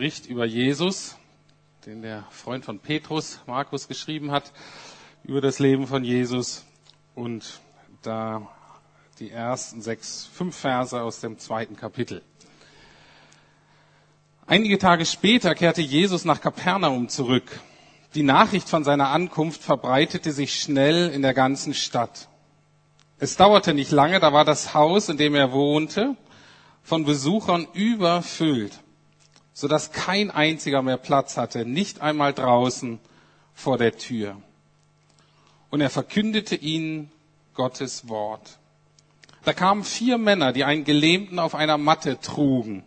spricht 0.00 0.24
über 0.24 0.46
Jesus, 0.46 1.14
den 1.84 2.00
der 2.00 2.24
Freund 2.30 2.64
von 2.64 2.78
Petrus, 2.78 3.38
Markus, 3.46 3.86
geschrieben 3.86 4.30
hat, 4.30 4.50
über 5.24 5.42
das 5.42 5.58
Leben 5.58 5.86
von 5.86 6.04
Jesus. 6.04 6.64
Und 7.14 7.60
da 8.00 8.48
die 9.18 9.30
ersten 9.30 9.82
sechs, 9.82 10.26
fünf 10.32 10.56
Verse 10.56 10.98
aus 10.98 11.20
dem 11.20 11.38
zweiten 11.38 11.76
Kapitel. 11.76 12.22
Einige 14.46 14.78
Tage 14.78 15.04
später 15.04 15.54
kehrte 15.54 15.82
Jesus 15.82 16.24
nach 16.24 16.40
Kapernaum 16.40 17.10
zurück. 17.10 17.60
Die 18.14 18.22
Nachricht 18.22 18.70
von 18.70 18.84
seiner 18.84 19.08
Ankunft 19.08 19.62
verbreitete 19.62 20.32
sich 20.32 20.62
schnell 20.62 21.10
in 21.10 21.20
der 21.20 21.34
ganzen 21.34 21.74
Stadt. 21.74 22.30
Es 23.18 23.36
dauerte 23.36 23.74
nicht 23.74 23.90
lange, 23.90 24.18
da 24.18 24.32
war 24.32 24.46
das 24.46 24.72
Haus, 24.72 25.10
in 25.10 25.18
dem 25.18 25.34
er 25.34 25.52
wohnte, 25.52 26.16
von 26.82 27.04
Besuchern 27.04 27.68
überfüllt, 27.74 28.80
sodass 29.60 29.92
kein 29.92 30.30
einziger 30.30 30.80
mehr 30.80 30.96
Platz 30.96 31.36
hatte, 31.36 31.66
nicht 31.66 32.00
einmal 32.00 32.32
draußen 32.32 32.98
vor 33.52 33.76
der 33.76 33.98
Tür. 33.98 34.40
Und 35.68 35.82
er 35.82 35.90
verkündete 35.90 36.56
ihnen 36.56 37.12
Gottes 37.52 38.08
Wort. 38.08 38.58
Da 39.44 39.52
kamen 39.52 39.84
vier 39.84 40.16
Männer, 40.16 40.54
die 40.54 40.64
einen 40.64 40.84
Gelähmten 40.84 41.38
auf 41.38 41.54
einer 41.54 41.76
Matte 41.76 42.18
trugen. 42.18 42.84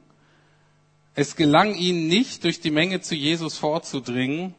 Es 1.14 1.36
gelang 1.36 1.76
ihnen 1.76 2.08
nicht, 2.08 2.44
durch 2.44 2.60
die 2.60 2.72
Menge 2.72 3.02
zu 3.02 3.14
Jesus 3.14 3.56
vorzudringen, 3.60 4.56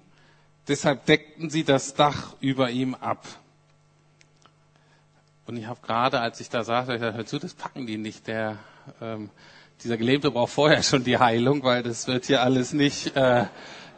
deshalb 0.69 1.07
deckten 1.07 1.51
sie 1.51 1.65
das 1.65 1.95
Dach 1.95 2.37
über 2.39 2.71
ihm 2.71 2.95
ab. 2.95 3.27
Und 5.47 5.57
ich 5.57 5.67
habe 5.67 5.81
gerade, 5.85 6.21
als 6.21 6.39
ich 6.39 6.49
da 6.49 6.63
saß, 6.63 6.87
gesagt, 6.87 7.17
hör 7.17 7.27
zu, 7.27 7.41
das 7.41 7.55
packen 7.55 7.89
die 7.89 7.99
nicht. 7.99 8.29
Der, 8.29 8.59
ähm, 9.01 9.31
dieser 9.83 9.97
Gelähmte 9.97 10.31
braucht 10.31 10.53
vorher 10.53 10.83
schon 10.83 11.05
die 11.05 11.19
Heilung, 11.19 11.63
weil 11.63 11.83
das 11.83 12.07
wird 12.07 12.27
hier 12.27 12.43
alles 12.43 12.73
nicht, 12.73 13.17
äh, 13.17 13.45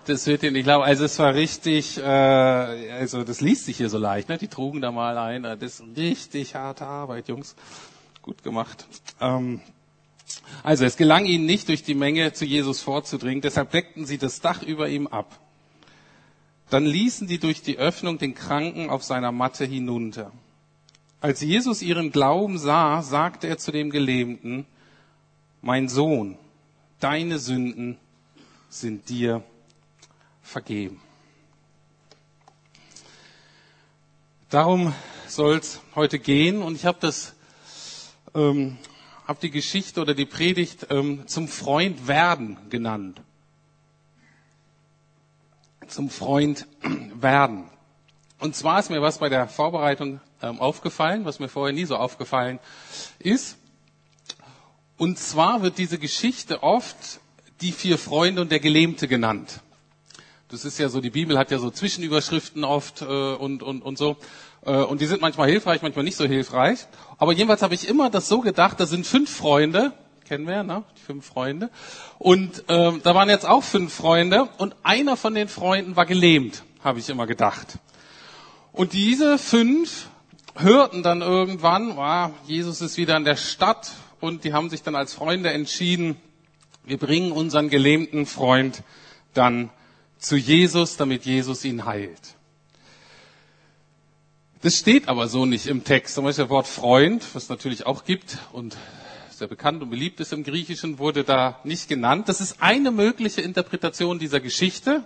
das 0.07 0.27
wird 0.27 0.41
hier 0.41 0.53
nicht 0.53 0.67
laufen. 0.67 0.85
Also 0.85 1.05
es 1.05 1.19
war 1.19 1.35
richtig, 1.35 1.99
äh, 1.99 2.03
also 2.03 3.25
das 3.25 3.41
liest 3.41 3.67
sich 3.67 3.77
hier 3.77 3.89
so 3.89 3.99
leicht. 3.99 4.29
Ne? 4.29 4.39
Die 4.39 4.49
trugen 4.49 4.81
da 4.81 4.91
mal 4.91 5.19
ein. 5.19 5.43
Das 5.43 5.63
ist 5.63 5.85
richtig 5.97 6.55
harte 6.55 6.87
Arbeit, 6.87 7.29
Jungs. 7.29 7.57
Gut 8.23 8.43
gemacht. 8.43 8.87
Ähm, 9.21 9.61
also 10.63 10.85
es 10.85 10.97
gelang 10.97 11.27
ihnen 11.27 11.47
nicht, 11.47 11.69
durch 11.69 11.83
die 11.83 11.95
Menge 11.95 12.33
zu 12.33 12.45
Jesus 12.45 12.81
vorzudringen. 12.81 13.41
Deshalb 13.41 13.71
deckten 13.71 14.07
sie 14.07 14.19
das 14.19 14.41
Dach 14.41 14.63
über 14.63 14.89
ihm 14.89 15.07
ab. 15.07 15.39
Dann 16.71 16.85
ließen 16.85 17.29
die 17.29 17.39
durch 17.39 17.63
die 17.63 17.79
Öffnung 17.79 18.19
den 18.19 18.35
Kranken 18.35 18.91
auf 18.91 19.05
seiner 19.05 19.31
Matte 19.31 19.65
hinunter. 19.65 20.33
Als 21.21 21.41
Jesus 21.41 21.83
ihren 21.83 22.11
Glauben 22.11 22.59
sah, 22.59 23.03
sagte 23.03 23.47
er 23.47 23.59
zu 23.59 23.71
dem 23.71 23.91
Gelähmten, 23.91 24.67
mein 25.67 25.89
Sohn, 25.89 26.39
deine 27.01 27.41
Sünden 27.41 27.99
sind 28.69 29.09
dir 29.09 29.43
vergeben. 30.41 31.03
Darum 34.49 34.95
soll 35.27 35.57
es 35.57 35.81
heute 35.97 36.21
gehen 36.21 36.63
und 36.63 36.77
ich 36.77 36.87
habe 36.87 36.99
das, 37.01 37.35
ähm, 38.33 38.79
habe 39.27 39.41
die 39.43 39.51
Geschichte 39.51 40.01
oder 40.01 40.15
die 40.15 40.25
Predigt 40.25 40.87
ähm, 40.91 41.27
zum 41.27 41.49
Freund 41.49 42.07
werden 42.07 42.59
genannt. 42.71 43.21
Zum 45.89 46.11
Freund 46.11 46.69
werden. 47.15 47.65
Und 48.39 48.55
zwar 48.55 48.79
ist 48.79 48.91
mir 48.91 49.03
was 49.03 49.19
bei 49.19 49.29
der 49.29 49.49
Vorbereitung 49.49 50.21
ähm, 50.43 50.61
aufgefallen, 50.61 51.25
was 51.25 51.41
mir 51.41 51.49
vorher 51.49 51.75
nie 51.75 51.87
so 51.87 51.97
aufgefallen 51.97 52.61
ist. 53.19 53.59
Und 54.97 55.19
zwar 55.19 55.63
wird 55.63 55.79
diese 55.79 55.99
Geschichte 55.99 56.63
oft 56.63 57.21
die 57.61 57.73
vier 57.73 57.99
Freunde 57.99 58.43
und 58.43 58.51
der 58.51 58.61
Gelähmte 58.61 59.09
genannt. 59.09 59.61
Das 60.49 60.65
ist 60.65 60.79
ja 60.79 60.89
so, 60.89 61.01
die 61.01 61.11
Bibel 61.11 61.39
hat 61.39 61.51
ja 61.51 61.59
so 61.59 61.71
Zwischenüberschriften 61.71 62.65
oft 62.65 63.03
äh, 63.03 63.05
und, 63.05 63.63
und, 63.63 63.83
und 63.83 63.99
so. 63.99 64.17
Äh, 64.65 64.77
und 64.77 65.01
die 65.01 65.07
sind 65.07 65.21
manchmal 65.21 65.51
hilfreich, 65.51 65.83
manchmal 65.83 66.05
nicht 66.05 66.17
so 66.17 66.25
hilfreich. 66.25 66.87
Aber 67.19 67.33
jedenfalls 67.33 67.63
habe 67.63 67.75
ich 67.75 67.89
immer 67.89 68.11
das 68.11 68.29
so 68.29 68.41
gedacht, 68.41 68.79
da 68.79 68.87
sind 68.87 69.07
fünf 69.07 69.35
Freunde, 69.35 69.93
kennen 70.25 70.47
wir, 70.47 70.63
ne? 70.63 70.85
Die 70.97 71.03
fünf 71.03 71.27
Freunde. 71.27 71.71
Und 72.19 72.65
ähm, 72.69 73.01
da 73.03 73.15
waren 73.15 73.29
jetzt 73.29 73.47
auch 73.47 73.65
fünf 73.65 73.93
Freunde 73.93 74.49
und 74.59 74.77
einer 74.83 75.17
von 75.17 75.35
den 75.35 75.49
Freunden 75.49 75.97
war 75.97 76.07
gelähmt, 76.07 76.63
habe 76.83 77.01
ich 77.01 77.09
immer 77.09 77.27
gedacht. 77.27 77.79
Und 78.73 78.93
diese 78.93 79.39
fünf 79.39 80.09
hörten 80.55 81.03
dann 81.03 81.23
irgendwann, 81.23 81.99
oh, 81.99 82.31
Jesus 82.47 82.81
ist 82.81 82.97
wieder 82.99 83.17
in 83.17 83.25
der 83.25 83.37
Stadt 83.37 83.91
und 84.21 84.45
die 84.45 84.53
haben 84.53 84.71
sich 84.71 84.83
dann 84.83 84.95
als 84.95 85.15
Freunde 85.15 85.51
entschieden, 85.51 86.17
wir 86.85 86.99
bringen 86.99 87.33
unseren 87.33 87.69
gelähmten 87.69 88.27
Freund 88.27 88.83
dann 89.35 89.71
zu 90.19 90.37
Jesus, 90.37 90.97
damit 90.97 91.25
Jesus 91.25 91.65
ihn 91.65 91.85
heilt. 91.85 92.37
Das 94.63 94.77
steht 94.77 95.09
aber 95.09 95.29
so 95.29 95.47
nicht 95.47 95.67
im 95.67 95.85
Text. 95.85 96.15
Zum 96.15 96.25
Beispiel 96.25 96.45
das 96.45 96.51
Wort 96.51 96.67
Freund, 96.67 97.25
was 97.35 97.45
es 97.45 97.49
natürlich 97.49 97.87
auch 97.87 98.05
gibt 98.05 98.39
und 98.53 98.77
sehr 99.31 99.49
bekannt 99.49 99.83
und 99.83 99.91
beliebt 99.91 100.19
ist 100.21 100.33
im 100.33 100.45
Griechischen, 100.45 100.99
wurde 100.99 101.23
da 101.23 101.61
nicht 101.63 101.89
genannt. 101.89 102.29
Das 102.29 102.41
ist 102.41 102.63
eine 102.63 102.91
mögliche 102.91 103.43
Interpretation 103.43 104.19
dieser 104.19 104.41
Geschichte. 104.41 105.05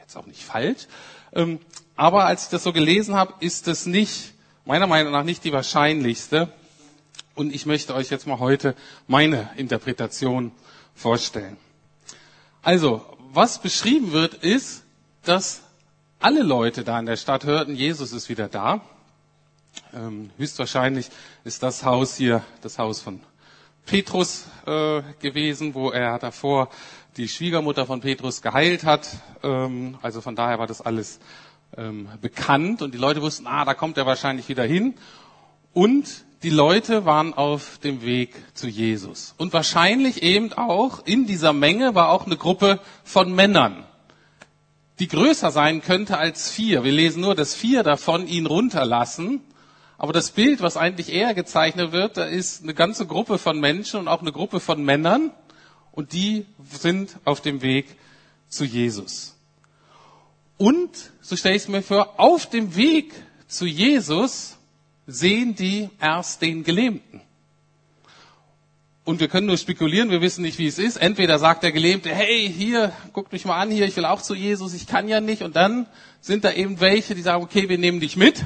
Jetzt 0.00 0.16
auch 0.16 0.26
nicht 0.26 0.42
falsch. 0.42 0.88
Ähm, 1.32 1.60
aber 1.94 2.24
als 2.24 2.44
ich 2.44 2.48
das 2.50 2.64
so 2.64 2.72
gelesen 2.72 3.14
habe, 3.14 3.34
ist 3.40 3.68
es 3.68 3.86
nicht 3.86 4.32
meiner 4.64 4.86
Meinung 4.86 5.12
nach 5.12 5.24
nicht 5.24 5.44
die 5.44 5.52
wahrscheinlichste. 5.52 6.52
Und 7.34 7.54
ich 7.54 7.66
möchte 7.66 7.94
euch 7.94 8.10
jetzt 8.10 8.26
mal 8.26 8.38
heute 8.38 8.74
meine 9.06 9.50
Interpretation 9.56 10.52
vorstellen. 10.94 11.56
Also, 12.62 13.04
was 13.32 13.60
beschrieben 13.60 14.12
wird, 14.12 14.34
ist, 14.34 14.84
dass 15.24 15.62
alle 16.20 16.42
Leute 16.42 16.84
da 16.84 16.98
in 16.98 17.06
der 17.06 17.16
Stadt 17.16 17.44
hörten, 17.44 17.74
Jesus 17.74 18.12
ist 18.12 18.28
wieder 18.28 18.48
da. 18.48 18.82
Ähm, 19.94 20.30
höchstwahrscheinlich 20.36 21.08
ist 21.44 21.62
das 21.62 21.84
Haus 21.84 22.16
hier 22.16 22.44
das 22.60 22.78
Haus 22.78 23.00
von 23.00 23.20
Petrus 23.86 24.46
äh, 24.66 25.02
gewesen, 25.20 25.74
wo 25.74 25.90
er 25.90 26.18
davor 26.18 26.68
die 27.16 27.28
Schwiegermutter 27.28 27.86
von 27.86 28.00
Petrus 28.00 28.42
geheilt 28.42 28.84
hat. 28.84 29.08
Ähm, 29.42 29.98
also 30.02 30.20
von 30.20 30.36
daher 30.36 30.58
war 30.58 30.66
das 30.66 30.80
alles 30.80 31.18
ähm, 31.76 32.08
bekannt 32.20 32.82
und 32.82 32.92
die 32.94 32.98
Leute 32.98 33.22
wussten, 33.22 33.46
ah, 33.46 33.64
da 33.64 33.74
kommt 33.74 33.96
er 33.98 34.06
wahrscheinlich 34.06 34.48
wieder 34.48 34.64
hin. 34.64 34.94
Und 35.72 36.24
die 36.42 36.50
Leute 36.50 37.04
waren 37.04 37.34
auf 37.34 37.78
dem 37.78 38.02
Weg 38.02 38.34
zu 38.54 38.66
Jesus. 38.66 39.34
Und 39.38 39.52
wahrscheinlich 39.52 40.22
eben 40.22 40.52
auch 40.52 41.06
in 41.06 41.26
dieser 41.26 41.52
Menge 41.52 41.94
war 41.94 42.10
auch 42.10 42.26
eine 42.26 42.36
Gruppe 42.36 42.80
von 43.04 43.32
Männern, 43.32 43.84
die 44.98 45.06
größer 45.08 45.50
sein 45.52 45.82
könnte 45.82 46.18
als 46.18 46.50
vier. 46.50 46.82
Wir 46.84 46.92
lesen 46.92 47.22
nur, 47.22 47.34
dass 47.34 47.54
vier 47.54 47.82
davon 47.82 48.26
ihn 48.26 48.46
runterlassen. 48.46 49.40
Aber 49.98 50.12
das 50.12 50.32
Bild, 50.32 50.60
was 50.60 50.76
eigentlich 50.76 51.12
eher 51.12 51.32
gezeichnet 51.32 51.92
wird, 51.92 52.16
da 52.16 52.24
ist 52.24 52.64
eine 52.64 52.74
ganze 52.74 53.06
Gruppe 53.06 53.38
von 53.38 53.60
Menschen 53.60 54.00
und 54.00 54.08
auch 54.08 54.20
eine 54.20 54.32
Gruppe 54.32 54.58
von 54.58 54.84
Männern. 54.84 55.30
Und 55.92 56.12
die 56.12 56.46
sind 56.70 57.16
auf 57.24 57.40
dem 57.40 57.62
Weg 57.62 57.86
zu 58.48 58.64
Jesus. 58.64 59.36
Und, 60.58 60.90
so 61.20 61.36
stelle 61.36 61.54
ich 61.54 61.62
es 61.62 61.68
mir 61.68 61.82
vor, 61.82 62.18
auf 62.18 62.46
dem 62.46 62.74
Weg 62.74 63.12
zu 63.46 63.64
Jesus 63.64 64.56
sehen 65.12 65.54
die 65.54 65.90
erst 66.00 66.42
den 66.42 66.64
Gelähmten. 66.64 67.20
Und 69.04 69.18
wir 69.18 69.26
können 69.26 69.48
nur 69.48 69.58
spekulieren, 69.58 70.10
wir 70.10 70.20
wissen 70.20 70.42
nicht, 70.42 70.58
wie 70.58 70.68
es 70.68 70.78
ist. 70.78 70.96
Entweder 70.96 71.40
sagt 71.40 71.64
der 71.64 71.72
Gelähmte, 71.72 72.14
hey, 72.14 72.48
hier, 72.48 72.92
guckt 73.12 73.32
mich 73.32 73.44
mal 73.44 73.60
an, 73.60 73.70
hier, 73.70 73.84
ich 73.84 73.96
will 73.96 74.04
auch 74.04 74.22
zu 74.22 74.34
Jesus, 74.34 74.74
ich 74.74 74.86
kann 74.86 75.08
ja 75.08 75.20
nicht. 75.20 75.42
Und 75.42 75.56
dann 75.56 75.86
sind 76.20 76.44
da 76.44 76.52
eben 76.52 76.78
welche, 76.78 77.16
die 77.16 77.22
sagen, 77.22 77.42
okay, 77.42 77.68
wir 77.68 77.78
nehmen 77.78 77.98
dich 77.98 78.16
mit. 78.16 78.44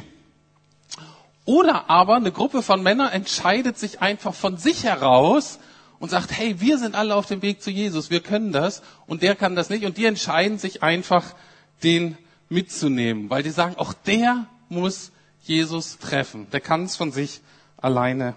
Oder 1.44 1.90
aber 1.90 2.16
eine 2.16 2.32
Gruppe 2.32 2.62
von 2.62 2.82
Männern 2.82 3.12
entscheidet 3.12 3.78
sich 3.78 4.00
einfach 4.00 4.34
von 4.34 4.56
sich 4.56 4.84
heraus 4.84 5.58
und 5.98 6.10
sagt, 6.10 6.32
hey, 6.32 6.60
wir 6.60 6.78
sind 6.78 6.94
alle 6.94 7.14
auf 7.14 7.26
dem 7.26 7.42
Weg 7.42 7.62
zu 7.62 7.70
Jesus, 7.70 8.10
wir 8.10 8.20
können 8.20 8.50
das 8.50 8.82
und 9.06 9.22
der 9.22 9.34
kann 9.34 9.56
das 9.56 9.68
nicht. 9.68 9.84
Und 9.84 9.98
die 9.98 10.06
entscheiden 10.06 10.58
sich 10.58 10.82
einfach 10.82 11.34
den 11.82 12.16
mitzunehmen, 12.48 13.28
weil 13.28 13.42
die 13.42 13.50
sagen, 13.50 13.76
auch 13.76 13.92
der 13.92 14.46
muss 14.68 15.12
Jesus 15.46 15.98
treffen. 15.98 16.48
Der 16.50 16.60
kann 16.60 16.84
es 16.84 16.96
von 16.96 17.12
sich 17.12 17.40
alleine 17.76 18.36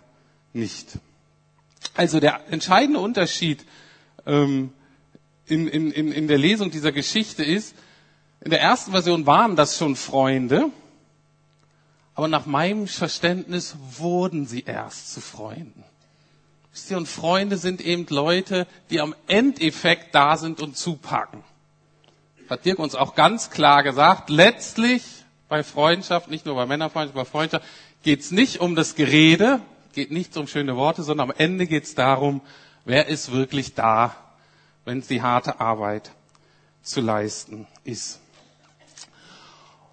nicht. 0.53 0.99
Also 1.95 2.19
der 2.19 2.41
entscheidende 2.51 2.99
Unterschied 2.99 3.65
ähm, 4.25 4.73
in, 5.45 5.67
in, 5.67 5.91
in 5.91 6.27
der 6.27 6.37
Lesung 6.37 6.71
dieser 6.71 6.91
Geschichte 6.91 7.43
ist, 7.43 7.75
in 8.41 8.51
der 8.51 8.61
ersten 8.61 8.91
Version 8.91 9.25
waren 9.25 9.55
das 9.55 9.77
schon 9.77 9.95
Freunde, 9.95 10.71
aber 12.15 12.27
nach 12.27 12.45
meinem 12.45 12.87
Verständnis 12.87 13.75
wurden 13.97 14.45
sie 14.45 14.61
erst 14.61 15.13
zu 15.13 15.21
Freunden. 15.21 15.83
Und 16.91 17.07
Freunde 17.07 17.57
sind 17.57 17.81
eben 17.81 18.05
Leute, 18.09 18.67
die 18.89 19.01
am 19.01 19.15
Endeffekt 19.27 20.15
da 20.15 20.37
sind 20.37 20.61
und 20.61 20.77
zupacken 20.77 21.43
hat 22.49 22.65
Dirk 22.65 22.79
uns 22.79 22.95
auch 22.95 23.15
ganz 23.15 23.49
klar 23.51 23.83
gesagt, 23.83 24.29
letztlich 24.29 25.03
bei 25.49 25.63
Freundschaft, 25.63 26.29
nicht 26.29 26.45
nur 26.45 26.55
bei 26.55 26.65
Männerfreundschaft, 26.65 27.15
bei 27.15 27.25
Freundschaft, 27.25 27.65
geht 28.03 28.21
es 28.21 28.31
nicht 28.31 28.61
um 28.61 28.75
das 28.75 28.95
Gerede, 28.95 29.59
geht 29.93 30.11
nicht 30.11 30.37
um 30.37 30.47
schöne 30.47 30.77
Worte, 30.77 31.03
sondern 31.03 31.31
am 31.31 31.35
Ende 31.37 31.67
geht 31.67 31.83
es 31.83 31.95
darum, 31.95 32.39
wer 32.85 33.07
ist 33.07 33.31
wirklich 33.33 33.73
da 33.73 34.15
wenn 34.89 34.99
es 34.99 35.07
die 35.07 35.21
harte 35.21 35.59
Arbeit 35.59 36.11
zu 36.81 36.99
leisten 36.99 37.67
ist. 37.83 38.19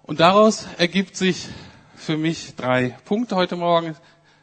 Und 0.01 0.19
daraus 0.19 0.65
ergibt 0.79 1.15
sich 1.15 1.47
für 1.95 2.17
mich 2.17 2.55
drei 2.55 2.97
Punkte 3.05 3.35
heute 3.35 3.55
Morgen. 3.57 3.95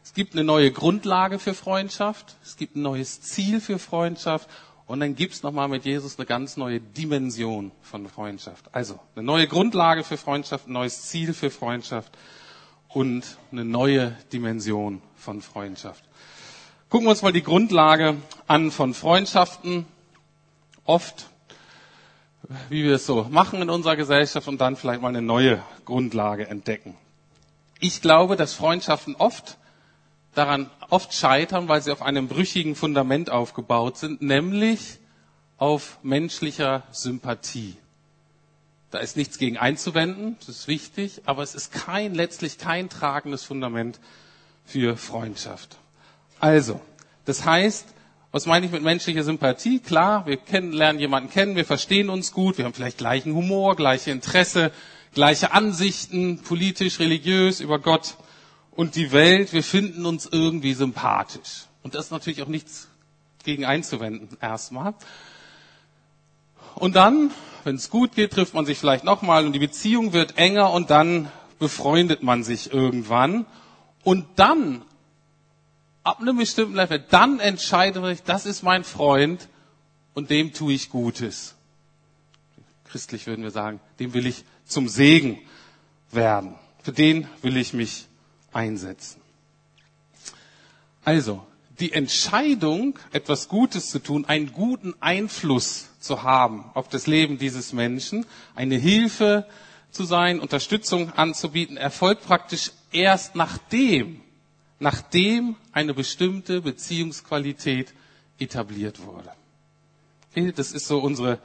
Es 0.05 0.13
gibt 0.15 0.35
eine 0.35 0.45
neue 0.45 0.71
Grundlage 0.71 1.41
für 1.41 1.55
Freundschaft, 1.55 2.37
es 2.45 2.57
gibt 2.57 2.77
ein 2.77 2.83
neues 2.83 3.21
Ziel 3.21 3.61
für 3.61 3.81
Freundschaft 3.81 4.49
und 4.87 5.01
dann 5.01 5.17
gibt 5.17 5.35
es 5.35 5.43
nochmal 5.43 5.69
mit 5.69 5.85
Jesus 5.85 6.19
eine 6.19 6.27
ganz 6.27 6.57
neue 6.57 6.81
Dimension 6.81 7.73
von 7.83 8.09
Freundschaft. 8.09 8.67
Also 8.73 8.99
eine 9.17 9.25
neue 9.25 9.49
Grundlage 9.49 10.05
für 10.05 10.17
Freundschaft, 10.17 10.69
ein 10.69 10.73
neues 10.73 11.03
Ziel 11.03 11.33
für 11.33 11.51
Freundschaft 11.51 12.13
und 12.89 13.39
eine 13.51 13.65
neue 13.65 14.17
Dimension 14.33 15.01
von 15.17 15.41
Freundschaft. 15.43 16.05
Gucken 16.91 17.07
wir 17.07 17.11
uns 17.11 17.23
mal 17.23 17.33
die 17.33 17.43
Grundlage 17.43 18.17
an 18.47 18.71
von 18.71 18.95
Freundschaften. 18.95 19.87
Oft 20.85 21.27
wie 22.69 22.85
wir 22.85 22.97
es 22.97 23.07
so 23.07 23.25
machen 23.31 23.63
in 23.63 23.71
unserer 23.71 23.97
Gesellschaft 23.97 24.49
und 24.49 24.61
dann 24.61 24.77
vielleicht 24.77 25.01
mal 25.03 25.09
eine 25.09 25.23
neue 25.23 25.63
Grundlage 25.85 26.47
entdecken. 26.49 26.97
Ich 27.81 28.03
glaube, 28.03 28.37
dass 28.37 28.55
Freundschaften 28.55 29.15
oft 29.17 29.59
daran 30.35 30.71
oft 30.91 31.15
scheitern, 31.15 31.69
weil 31.69 31.83
sie 31.83 31.93
auf 31.93 32.03
einem 32.03 32.29
brüchigen 32.29 32.75
Fundament 32.75 33.31
aufgebaut 33.31 33.97
sind, 33.99 34.23
nämlich 34.23 34.99
auf 35.57 35.99
menschlicher 36.03 36.83
Sympathie. 36.91 37.77
Da 38.91 38.99
ist 38.99 39.17
nichts 39.17 39.39
gegen 39.39 39.57
einzuwenden, 39.57 40.37
das 40.41 40.49
ist 40.51 40.69
wichtig, 40.69 41.23
aber 41.25 41.43
es 41.43 41.55
ist 41.55 41.73
kein, 41.73 42.15
letztlich 42.15 42.59
kein 42.59 42.89
tragendes 42.89 43.43
Fundament 43.43 43.99
für 44.65 44.97
Freundschaft. 44.97 45.79
Also, 46.39 46.81
das 47.25 47.45
heißt, 47.45 47.87
was 48.31 48.47
meine 48.47 48.67
ich 48.67 48.73
mit 48.73 48.83
menschlicher 48.83 49.23
Sympathie? 49.23 49.79
Klar, 49.79 50.27
wir 50.27 50.37
kennen, 50.37 50.73
lernen 50.73 50.99
jemanden 50.99 51.31
kennen, 51.31 51.57
wir 51.57 51.65
verstehen 51.65 52.11
uns 52.11 52.33
gut, 52.33 52.59
wir 52.59 52.65
haben 52.65 52.75
vielleicht 52.75 52.99
gleichen 52.99 53.35
Humor, 53.35 53.77
gleiche 53.77 54.11
Interesse, 54.11 54.73
gleiche 55.13 55.53
Ansichten, 55.53 56.43
politisch, 56.43 56.99
religiös, 56.99 57.61
über 57.61 57.79
Gott 57.79 58.17
und 58.77 58.97
die 58.97 59.13
Welt. 59.13 59.53
Wir 59.53 59.63
finden 59.63 60.07
uns 60.07 60.27
irgendwie 60.31 60.75
sympathisch. 60.75 61.67
Und 61.83 61.95
das 61.95 62.07
ist 62.07 62.11
natürlich 62.11 62.43
auch 62.43 62.49
nichts 62.49 62.89
gegen 63.45 63.65
einzuwenden, 63.65 64.37
erstmal. 64.41 64.95
Und 66.75 66.97
dann, 66.97 67.31
wenn 67.63 67.77
es 67.77 67.91
gut 67.91 68.15
geht, 68.15 68.33
trifft 68.33 68.55
man 68.55 68.67
sich 68.67 68.79
vielleicht 68.79 69.05
nochmal 69.05 69.47
und 69.47 69.53
die 69.53 69.59
Beziehung 69.59 70.13
wird 70.13 70.39
enger 70.39 70.73
und 70.73 70.91
dann 70.91 71.31
befreundet 71.59 72.23
man 72.23 72.43
sich 72.43 72.73
irgendwann. 72.73 73.47
Und 74.03 74.27
dann 74.37 74.83
ab 76.03 76.21
einem 76.21 76.37
bestimmten 76.37 76.75
Level, 76.75 77.05
dann 77.11 77.39
entscheide 77.39 78.11
ich, 78.11 78.23
das 78.23 78.47
ist 78.47 78.63
mein 78.63 78.85
Freund 78.85 79.49
und 80.15 80.31
dem 80.31 80.53
tue 80.53 80.73
ich 80.73 80.91
Gutes. 80.91 81.55
Christlich 82.85 83.27
würden 83.27 83.43
wir 83.43 83.51
sagen, 83.51 83.81
dem 83.99 84.15
will 84.15 84.27
ich 84.27 84.45
zum 84.65 84.89
Segen 84.89 85.39
werden. 86.11 86.55
Für 86.83 86.93
den 86.93 87.29
will 87.43 87.57
ich 87.57 87.73
mich 87.73 88.07
einsetzen. 88.55 89.21
Also, 91.05 91.45
die 91.81 91.93
Entscheidung, 91.93 92.99
etwas 93.13 93.49
Gutes 93.49 93.91
zu 93.91 93.99
tun, 93.99 94.25
einen 94.27 94.53
guten 94.53 94.95
Einfluss 95.01 95.89
zu 95.99 96.23
haben 96.23 96.71
auf 96.75 96.89
das 96.89 97.07
Leben 97.07 97.37
dieses 97.37 97.73
Menschen, 97.73 98.27
eine 98.55 98.77
Hilfe 98.77 99.47
zu 99.91 100.05
sein, 100.05 100.41
Unterstützung 100.41 101.13
anzubieten, 101.13 101.77
erfolgt 101.77 102.25
praktisch 102.25 102.71
erst 102.93 103.35
nachdem 103.35 104.21
nachdem 104.85 105.57
eine 105.73 105.95
bestimmte 105.95 106.61
Beziehungsqualität 106.61 107.95
etabliert 108.39 109.01
wurde. 109.03 109.31
Das 110.57 110.73
ist 110.73 110.87
so 110.87 110.99
unsere 110.99 111.39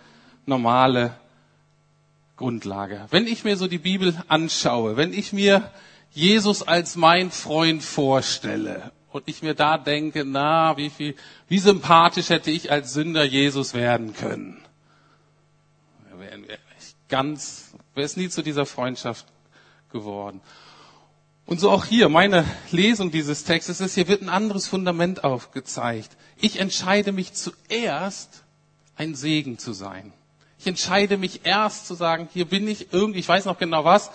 normale 0.46 1.16
Grundlage. 2.36 3.06
Wenn 3.12 3.28
ich 3.28 3.44
mir 3.44 3.56
so 3.56 3.68
die 3.68 3.78
Bibel 3.78 4.22
anschaue, 4.28 4.98
wenn 4.98 5.14
ich 5.14 5.32
mir 5.32 5.72
Jesus 6.20 6.62
als 6.64 6.98
mein 6.98 7.32
Freund 7.32 7.82
vorstelle 7.82 8.92
und 9.12 9.24
ich 9.28 9.42
mir 9.42 9.56
da 9.56 9.78
denke, 9.78 10.26
na, 10.26 10.76
wie 10.76 10.90
viel, 10.90 11.16
wie 11.48 11.60
sympathisch 11.60 12.30
hätte 12.30 12.52
ich 12.52 12.72
als 12.72 12.94
Sünder 12.94 13.24
Jesus 13.24 13.74
werden 13.74 14.14
können. 14.14 14.62
Ganz, 17.08 17.72
wäre 17.96 18.06
es 18.06 18.18
nie 18.18 18.30
zu 18.30 18.42
dieser 18.42 18.66
Freundschaft 18.66 19.26
geworden. 19.92 20.42
Und 21.46 21.60
so 21.60 21.72
auch 21.72 21.86
hier, 21.86 22.10
meine 22.10 22.44
Lesung 22.70 23.12
dieses 23.12 23.46
Textes 23.46 23.80
ist, 23.80 23.96
hier 23.96 24.08
wird 24.10 24.22
ein 24.22 24.30
anderes 24.30 24.68
Fundament 24.68 25.24
aufgezeigt. 25.24 26.18
Ich 26.38 26.60
entscheide 26.60 27.14
mich 27.14 27.34
zuerst, 27.34 28.44
ein 28.98 29.16
Segen 29.16 29.58
zu 29.58 29.72
sein. 29.72 30.12
Ich 30.60 30.68
entscheide 30.68 31.18
mich 31.18 31.46
erst 31.46 31.88
zu 31.88 31.96
sagen, 31.96 32.28
hier 32.34 32.46
bin 32.46 32.68
ich 32.68 32.92
irgendwie, 32.92 33.20
ich 33.20 33.30
weiß 33.30 33.46
noch 33.46 33.58
genau 33.58 33.86
was, 33.86 34.12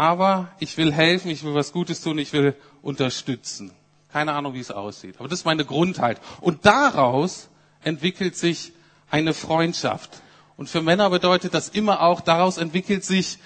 aber 0.00 0.50
ich 0.60 0.78
will 0.78 0.94
helfen, 0.94 1.30
ich 1.30 1.44
will 1.44 1.52
was 1.52 1.74
Gutes 1.74 2.00
tun, 2.00 2.16
ich 2.16 2.32
will 2.32 2.56
unterstützen. 2.80 3.70
Keine 4.10 4.32
Ahnung, 4.32 4.54
wie 4.54 4.60
es 4.60 4.70
aussieht. 4.70 5.16
Aber 5.18 5.28
das 5.28 5.40
ist 5.40 5.44
meine 5.44 5.66
Grundheit. 5.66 6.18
Und 6.40 6.64
daraus 6.64 7.50
entwickelt 7.84 8.34
sich 8.34 8.72
eine 9.10 9.34
Freundschaft. 9.34 10.22
Und 10.56 10.70
für 10.70 10.80
Männer 10.80 11.10
bedeutet 11.10 11.52
das 11.52 11.68
immer 11.68 12.00
auch, 12.00 12.22
daraus 12.22 12.56
entwickelt 12.56 13.04
sich 13.04 13.36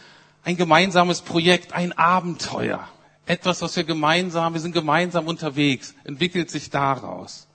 ein 0.45 0.56
gemeinsames 0.56 1.23
Projekt, 1.23 1.73
ein 1.73 1.91
Abenteuer. 1.91 2.87
Etwas, 3.27 3.61
was 3.61 3.75
wir 3.75 3.83
gemeinsam, 3.83 4.55
wir 4.55 4.61
sind 4.61 4.75
gemeinsam 4.75 5.27
unterwegs, 5.27 5.97
entwickelt 6.05 6.53
sich 6.53 6.71
daraus. 6.71 7.49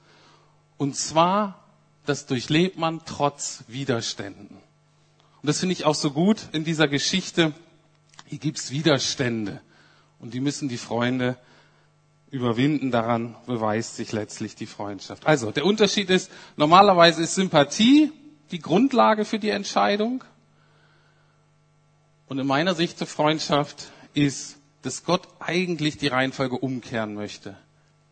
Und 0.76 0.98
zwar, 0.98 1.64
das 2.06 2.26
durchlebt 2.26 2.78
man 2.78 3.00
trotz 3.06 3.64
Widerständen. 3.70 4.58
Und 5.42 5.48
das 5.48 5.62
finde 5.62 5.72
ich 5.72 5.86
auch 5.86 5.96
so 5.96 6.12
gut 6.12 6.50
in 6.52 6.66
dieser 6.66 6.90
Geschichte. 6.90 7.54
Hier 8.30 8.38
gibt's 8.38 8.70
Widerstände. 8.70 9.60
Und 10.20 10.36
die 10.36 10.40
müssen 10.40 10.70
die 10.70 10.78
Freunde 10.78 11.36
überwinden. 12.30 12.92
Daran 12.92 13.36
beweist 13.48 13.96
sich 13.96 14.12
letztlich 14.12 14.56
die 14.56 14.68
Freundschaft. 14.68 15.26
Also, 15.26 15.52
der 15.52 15.66
Unterschied 15.66 16.12
ist, 16.12 16.30
normalerweise 16.56 17.24
ist 17.24 17.34
Sympathie 17.34 18.12
die 18.52 18.60
Grundlage 18.60 19.26
für 19.26 19.40
die 19.40 19.50
Entscheidung. 19.50 20.24
Und 22.28 22.38
in 22.38 22.46
meiner 22.46 22.76
Sicht 22.76 23.00
zur 23.00 23.08
Freundschaft 23.08 23.88
ist, 24.14 24.58
dass 24.84 25.06
Gott 25.06 25.28
eigentlich 25.40 25.98
die 25.98 26.08
Reihenfolge 26.08 26.56
umkehren 26.56 27.16
möchte. 27.16 27.58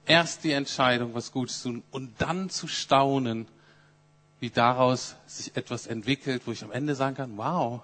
Erst 0.07 0.43
die 0.43 0.51
Entscheidung, 0.51 1.13
was 1.13 1.31
Gutes 1.31 1.61
zu 1.61 1.69
tun 1.69 1.83
und 1.91 2.15
dann 2.17 2.49
zu 2.49 2.67
staunen, 2.67 3.47
wie 4.39 4.49
daraus 4.49 5.15
sich 5.27 5.55
etwas 5.55 5.85
entwickelt, 5.85 6.41
wo 6.45 6.51
ich 6.51 6.63
am 6.63 6.71
Ende 6.71 6.95
sagen 6.95 7.15
kann, 7.15 7.37
wow, 7.37 7.83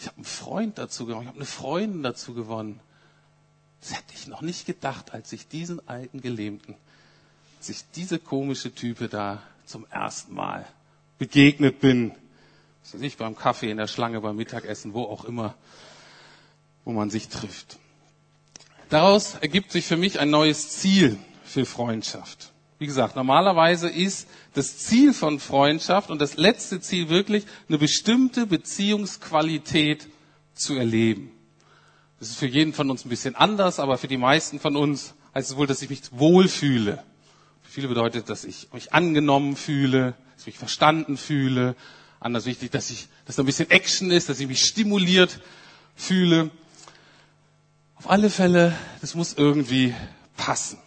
ich 0.00 0.06
habe 0.06 0.16
einen 0.16 0.24
Freund 0.24 0.78
dazu 0.78 1.06
gewonnen, 1.06 1.22
ich 1.22 1.28
habe 1.28 1.38
eine 1.38 1.46
Freundin 1.46 2.02
dazu 2.02 2.34
gewonnen. 2.34 2.80
Das 3.80 3.92
hätte 3.92 4.14
ich 4.14 4.26
noch 4.26 4.42
nicht 4.42 4.66
gedacht, 4.66 5.12
als 5.12 5.32
ich 5.32 5.46
diesen 5.46 5.86
alten 5.88 6.20
Gelähmten, 6.20 6.74
als 7.58 7.68
ich 7.68 7.84
diese 7.94 8.18
komische 8.18 8.74
Type 8.74 9.08
da 9.08 9.42
zum 9.64 9.86
ersten 9.90 10.34
Mal 10.34 10.66
begegnet 11.18 11.80
bin 11.80 12.12
was 12.82 12.94
weiß 12.94 13.02
ich, 13.02 13.16
beim 13.16 13.36
Kaffee, 13.36 13.70
in 13.70 13.76
der 13.76 13.86
Schlange, 13.86 14.20
beim 14.20 14.36
Mittagessen, 14.36 14.94
wo 14.94 15.04
auch 15.04 15.24
immer, 15.24 15.54
wo 16.84 16.92
man 16.92 17.10
sich 17.10 17.28
trifft. 17.28 17.78
Daraus 18.88 19.36
ergibt 19.36 19.70
sich 19.70 19.86
für 19.86 19.96
mich 19.96 20.18
ein 20.18 20.30
neues 20.30 20.70
Ziel 20.70 21.16
für 21.44 21.66
Freundschaft. 21.66 22.52
Wie 22.80 22.86
gesagt, 22.86 23.14
normalerweise 23.14 23.90
ist 23.90 24.26
das 24.54 24.78
Ziel 24.78 25.12
von 25.12 25.38
Freundschaft 25.38 26.08
und 26.08 26.18
das 26.18 26.38
letzte 26.38 26.80
Ziel 26.80 27.10
wirklich, 27.10 27.44
eine 27.68 27.76
bestimmte 27.76 28.46
Beziehungsqualität 28.46 30.08
zu 30.54 30.76
erleben. 30.76 31.30
Das 32.18 32.30
ist 32.30 32.38
für 32.38 32.46
jeden 32.46 32.72
von 32.72 32.90
uns 32.90 33.04
ein 33.04 33.10
bisschen 33.10 33.36
anders, 33.36 33.80
aber 33.80 33.98
für 33.98 34.08
die 34.08 34.16
meisten 34.16 34.58
von 34.58 34.76
uns 34.76 35.12
heißt 35.34 35.50
es 35.50 35.56
wohl, 35.58 35.66
dass 35.66 35.82
ich 35.82 35.90
mich 35.90 36.00
wohlfühle. 36.12 37.04
Für 37.62 37.70
viele 37.70 37.88
bedeutet, 37.88 38.30
dass 38.30 38.44
ich 38.44 38.68
mich 38.72 38.94
angenommen 38.94 39.56
fühle, 39.56 40.14
dass 40.32 40.44
ich 40.44 40.46
mich 40.46 40.58
verstanden 40.58 41.18
fühle, 41.18 41.76
anders 42.18 42.46
wichtig, 42.46 42.70
dass 42.70 42.88
ich, 42.88 43.08
dass 43.26 43.36
da 43.36 43.42
ein 43.42 43.46
bisschen 43.46 43.68
Action 43.70 44.10
ist, 44.10 44.30
dass 44.30 44.40
ich 44.40 44.48
mich 44.48 44.64
stimuliert 44.64 45.40
fühle. 45.96 46.50
Auf 47.96 48.08
alle 48.08 48.30
Fälle, 48.30 48.74
das 49.02 49.14
muss 49.14 49.34
irgendwie 49.34 49.94
passen. 50.38 50.78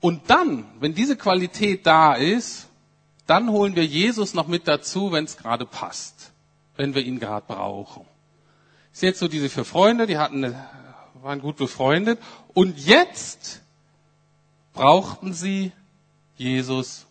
Und 0.00 0.30
dann, 0.30 0.64
wenn 0.80 0.94
diese 0.94 1.16
Qualität 1.16 1.86
da 1.86 2.14
ist, 2.14 2.68
dann 3.26 3.50
holen 3.50 3.76
wir 3.76 3.84
Jesus 3.84 4.32
noch 4.34 4.46
mit 4.46 4.68
dazu, 4.68 5.12
wenn 5.12 5.24
es 5.24 5.36
gerade 5.36 5.66
passt, 5.66 6.32
wenn 6.76 6.94
wir 6.94 7.04
ihn 7.04 7.18
gerade 7.18 7.46
brauchen. 7.46 8.06
Sehe 8.92 9.10
jetzt 9.10 9.18
so 9.18 9.28
diese 9.28 9.48
vier 9.48 9.64
Freunde, 9.64 10.06
die 10.06 10.18
hatten, 10.18 10.44
eine, 10.44 10.68
waren 11.22 11.40
gut 11.40 11.56
befreundet 11.56 12.18
und 12.54 12.78
jetzt 12.78 13.62
brauchten 14.72 15.34
sie 15.34 15.72
Jesus 16.36 17.06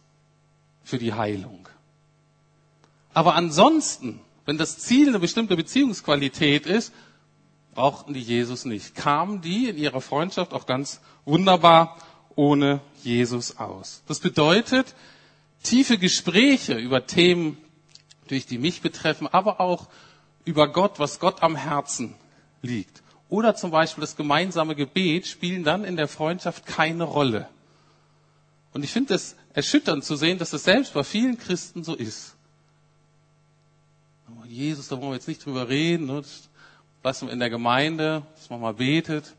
für 0.83 0.97
die 0.97 1.13
Heilung. 1.13 1.67
Aber 3.13 3.35
ansonsten, 3.35 4.21
wenn 4.45 4.57
das 4.57 4.79
Ziel 4.79 5.09
eine 5.09 5.19
bestimmte 5.19 5.55
Beziehungsqualität 5.55 6.65
ist, 6.65 6.93
brauchten 7.73 8.13
die 8.13 8.21
Jesus 8.21 8.65
nicht. 8.65 8.95
Kamen 8.95 9.41
die 9.41 9.69
in 9.69 9.77
ihrer 9.77 10.01
Freundschaft 10.01 10.53
auch 10.53 10.65
ganz 10.65 11.01
wunderbar 11.25 11.97
ohne 12.37 12.79
Jesus 13.03 13.57
aus. 13.57 14.03
Das 14.07 14.19
bedeutet, 14.19 14.95
tiefe 15.63 15.97
Gespräche 15.97 16.75
über 16.75 17.05
Themen, 17.05 17.57
durch 18.27 18.45
die 18.45 18.59
mich 18.59 18.81
betreffen, 18.81 19.27
aber 19.27 19.59
auch 19.59 19.87
über 20.45 20.71
Gott, 20.71 20.99
was 20.99 21.19
Gott 21.19 21.43
am 21.43 21.55
Herzen 21.55 22.13
liegt. 22.61 23.01
Oder 23.27 23.55
zum 23.55 23.71
Beispiel 23.71 24.01
das 24.01 24.15
gemeinsame 24.15 24.75
Gebet 24.75 25.27
spielen 25.27 25.63
dann 25.63 25.83
in 25.83 25.97
der 25.97 26.07
Freundschaft 26.07 26.65
keine 26.65 27.03
Rolle. 27.03 27.49
Und 28.71 28.83
ich 28.83 28.91
finde 28.91 29.15
es 29.15 29.35
erschütternd 29.53 30.03
zu 30.03 30.15
sehen, 30.15 30.37
dass 30.37 30.51
das 30.51 30.63
selbst 30.63 30.93
bei 30.93 31.03
vielen 31.03 31.37
Christen 31.37 31.83
so 31.83 31.95
ist. 31.95 32.35
Oh, 34.29 34.45
Jesus, 34.45 34.87
da 34.87 34.97
wollen 34.97 35.11
wir 35.11 35.15
jetzt 35.15 35.27
nicht 35.27 35.43
drüber 35.43 35.67
reden. 35.67 36.05
Ne? 36.05 36.21
Lassen 37.03 37.27
wir 37.27 37.33
in 37.33 37.39
der 37.39 37.49
Gemeinde, 37.49 38.23
dass 38.35 38.49
man 38.49 38.61
mal 38.61 38.75
betet. 38.75 39.33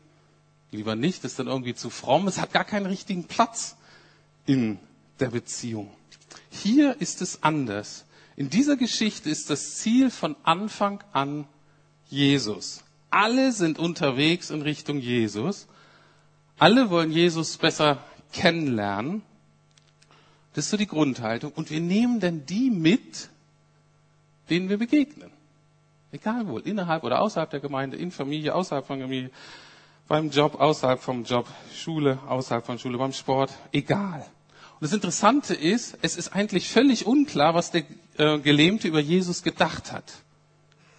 Lieber 0.71 0.95
nicht, 0.95 1.23
ist 1.23 1.39
dann 1.39 1.47
irgendwie 1.47 1.73
zu 1.73 1.89
fromm. 1.89 2.27
Es 2.27 2.39
hat 2.39 2.53
gar 2.53 2.65
keinen 2.65 2.85
richtigen 2.85 3.23
Platz 3.25 3.75
in 4.45 4.79
der 5.19 5.29
Beziehung. 5.29 5.89
Hier 6.49 6.99
ist 6.99 7.21
es 7.21 7.43
anders. 7.43 8.05
In 8.35 8.49
dieser 8.49 8.77
Geschichte 8.77 9.29
ist 9.29 9.49
das 9.49 9.77
Ziel 9.77 10.11
von 10.11 10.35
Anfang 10.43 11.03
an 11.11 11.47
Jesus. 12.09 12.83
Alle 13.09 13.51
sind 13.51 13.79
unterwegs 13.79 14.49
in 14.49 14.61
Richtung 14.61 14.99
Jesus. 14.99 15.67
Alle 16.57 16.89
wollen 16.89 17.11
Jesus 17.11 17.57
besser 17.57 18.03
kennenlernen. 18.31 19.23
Das 20.53 20.65
ist 20.65 20.71
so 20.71 20.77
die 20.77 20.87
Grundhaltung. 20.87 21.51
Und 21.51 21.71
wir 21.71 21.79
nehmen 21.79 22.19
dann 22.19 22.45
die 22.45 22.69
mit, 22.69 23.29
denen 24.49 24.69
wir 24.69 24.77
begegnen. 24.77 25.31
Egal 26.11 26.47
wo, 26.47 26.57
innerhalb 26.57 27.03
oder 27.03 27.21
außerhalb 27.21 27.49
der 27.49 27.59
Gemeinde, 27.59 27.97
in 27.97 28.11
Familie, 28.11 28.55
außerhalb 28.55 28.85
von 28.85 28.99
Familie, 28.99 29.31
beim 30.09 30.31
Job, 30.31 30.59
außerhalb 30.59 30.99
vom 30.99 31.23
Job, 31.23 31.47
Schule, 31.73 32.19
außerhalb 32.27 32.65
von 32.65 32.77
Schule, 32.77 32.97
beim 32.97 33.13
Sport, 33.13 33.53
egal. 33.71 34.25
Und 34.79 34.81
das 34.81 34.91
Interessante 34.91 35.53
ist, 35.53 35.97
es 36.01 36.17
ist 36.17 36.33
eigentlich 36.33 36.67
völlig 36.67 37.05
unklar, 37.05 37.53
was 37.53 37.71
der 37.71 37.83
äh, 38.17 38.39
Gelähmte 38.39 38.87
über 38.87 38.99
Jesus 38.99 39.43
gedacht 39.43 39.91
hat. 39.91 40.11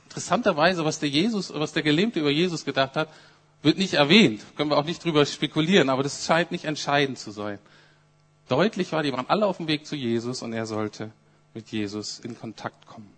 Interessanterweise, 0.04 0.84
was 0.84 1.00
der 1.00 1.08
Jesus, 1.08 1.52
was 1.52 1.72
der 1.72 1.82
Gelähmte 1.82 2.20
über 2.20 2.30
Jesus 2.30 2.64
gedacht 2.64 2.96
hat, 2.96 3.08
wird 3.62 3.78
nicht 3.78 3.94
erwähnt. 3.94 4.42
Können 4.56 4.70
wir 4.70 4.78
auch 4.78 4.84
nicht 4.84 5.04
drüber 5.04 5.26
spekulieren, 5.26 5.90
aber 5.90 6.02
das 6.02 6.24
scheint 6.24 6.52
nicht 6.52 6.64
entscheidend 6.64 7.18
zu 7.18 7.32
sein. 7.32 7.58
Deutlich 8.48 8.92
war, 8.92 9.02
die 9.02 9.12
waren 9.12 9.28
alle 9.28 9.46
auf 9.46 9.58
dem 9.58 9.66
Weg 9.66 9.86
zu 9.86 9.96
Jesus 9.96 10.42
und 10.42 10.52
er 10.52 10.66
sollte 10.66 11.10
mit 11.52 11.68
Jesus 11.70 12.20
in 12.20 12.38
Kontakt 12.38 12.86
kommen. 12.86 13.10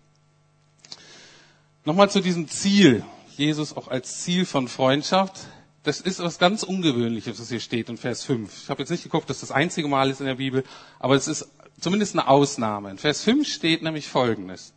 Nochmal 1.85 2.09
zu 2.09 2.19
diesem 2.19 2.47
Ziel. 2.47 3.05
Jesus 3.35 3.75
auch 3.75 3.87
als 3.87 4.21
Ziel 4.21 4.45
von 4.45 4.67
Freundschaft. 4.67 5.47
Das 5.83 5.99
ist 5.99 6.19
was 6.19 6.39
ganz 6.39 6.63
Ungewöhnliches, 6.63 7.39
was 7.39 7.49
hier 7.49 7.59
steht 7.59 7.89
in 7.89 7.97
Vers 7.97 8.23
5. 8.23 8.63
Ich 8.63 8.69
habe 8.69 8.81
jetzt 8.81 8.89
nicht 8.89 9.03
geguckt, 9.03 9.29
dass 9.29 9.41
das 9.41 9.51
einzige 9.51 9.89
Mal 9.89 10.09
ist 10.09 10.21
in 10.21 10.25
der 10.25 10.35
Bibel, 10.35 10.63
aber 10.97 11.15
es 11.15 11.27
ist 11.27 11.49
zumindest 11.79 12.15
eine 12.15 12.29
Ausnahme. 12.29 12.89
In 12.89 12.97
Vers 12.97 13.23
5 13.23 13.47
steht 13.47 13.83
nämlich 13.83 14.07
Folgendes. 14.07 14.73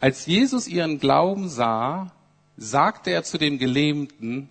Als 0.00 0.24
Jesus 0.24 0.66
ihren 0.66 0.98
Glauben 0.98 1.50
sah, 1.50 2.10
sagte 2.56 3.10
er 3.10 3.22
zu 3.22 3.36
dem 3.36 3.58
Gelähmten, 3.58 4.48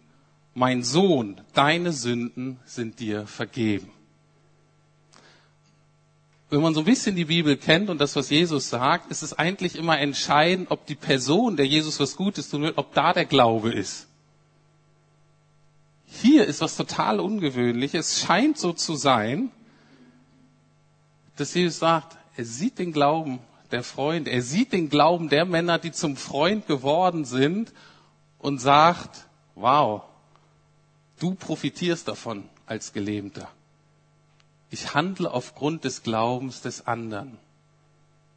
mein 0.54 0.84
Sohn, 0.84 1.42
deine 1.54 1.92
Sünden 1.92 2.60
sind 2.66 3.00
dir 3.00 3.26
vergeben. 3.26 3.90
Wenn 6.52 6.62
man 6.62 6.74
so 6.74 6.82
ein 6.82 6.86
bisschen 6.86 7.16
die 7.16 7.26
Bibel 7.26 7.58
kennt 7.58 7.90
und 7.90 8.00
das, 8.00 8.16
was 8.16 8.30
Jesus 8.30 8.70
sagt, 8.70 9.10
ist 9.12 9.22
es 9.24 9.34
eigentlich 9.34 9.76
immer 9.76 10.00
entscheidend, 10.00 10.70
ob 10.70 10.86
die 10.86 10.96
Person, 10.96 11.58
der 11.58 11.66
Jesus 11.66 12.00
was 12.00 12.16
Gutes 12.16 12.50
tun 12.50 12.64
will, 12.64 12.74
ob 12.76 12.94
da 12.94 13.14
der 13.14 13.26
Glaube 13.26 13.72
ist. 13.72 14.09
Hier 16.12 16.46
ist 16.46 16.62
was 16.62 16.76
total 16.76 17.20
Ungewöhnliches. 17.20 18.12
Es 18.12 18.20
scheint 18.22 18.58
so 18.58 18.74
zu 18.74 18.96
sein, 18.96 19.52
dass 21.36 21.54
Jesus 21.54 21.80
sagt, 21.80 22.18
er 22.36 22.46
sieht 22.46 22.80
den 22.80 22.92
Glauben 22.92 23.40
der 23.72 23.84
Freunde, 23.84 24.32
er 24.32 24.42
sieht 24.42 24.74
den 24.74 24.90
Glauben 24.90 25.30
der 25.30 25.46
Männer, 25.46 25.78
die 25.78 25.92
zum 25.92 26.18
Freund 26.18 26.68
geworden 26.68 27.26
sind 27.26 27.72
und 28.40 28.60
sagt, 28.60 29.28
wow, 29.56 30.02
du 31.20 31.36
profitierst 31.36 32.08
davon 32.08 32.44
als 32.66 32.94
Gelähmter. 32.94 33.50
Ich 34.72 34.94
handle 34.94 35.32
aufgrund 35.32 35.84
des 35.84 36.04
Glaubens 36.04 36.62
des 36.62 36.88
anderen. 36.88 37.38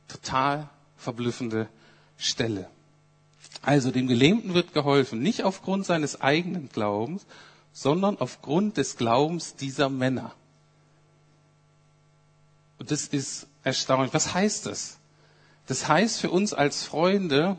Total 0.09 0.69
verblüffende 0.97 1.69
Stelle. 2.17 2.69
Also 3.63 3.91
dem 3.91 4.07
Gelähmten 4.07 4.55
wird 4.55 4.73
geholfen, 4.73 5.21
nicht 5.21 5.45
aufgrund 5.45 5.87
seines 5.87 6.21
eigenen 6.21 6.69
Glaubens, 6.71 7.27
sondern 7.73 8.19
aufgrund 8.19 8.77
des 8.77 8.97
Glaubens 8.97 9.57
dieser 9.57 9.89
Männer. 9.89 10.33
Und 12.79 12.91
das 12.91 13.07
ist 13.07 13.47
erstaunlich. 13.65 14.13
Was 14.13 14.35
heißt 14.35 14.67
das? 14.67 14.99
Das 15.67 15.89
heißt 15.89 16.21
für 16.21 16.31
uns 16.31 16.53
als 16.53 16.83
Freunde, 16.83 17.57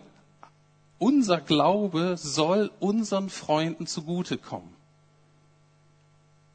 unser 0.99 1.39
Glaube 1.41 2.15
soll 2.17 2.71
unseren 2.79 3.29
Freunden 3.29 3.87
zugutekommen. 3.87 4.69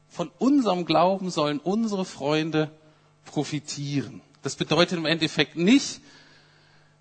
Von 0.07 0.31
unserem 0.39 0.85
Glauben 0.85 1.29
sollen 1.29 1.59
unsere 1.59 2.05
Freunde 2.05 2.71
profitieren. 3.25 4.21
Das 4.41 4.55
bedeutet 4.55 4.97
im 4.97 5.05
Endeffekt 5.05 5.55
nicht, 5.55 6.01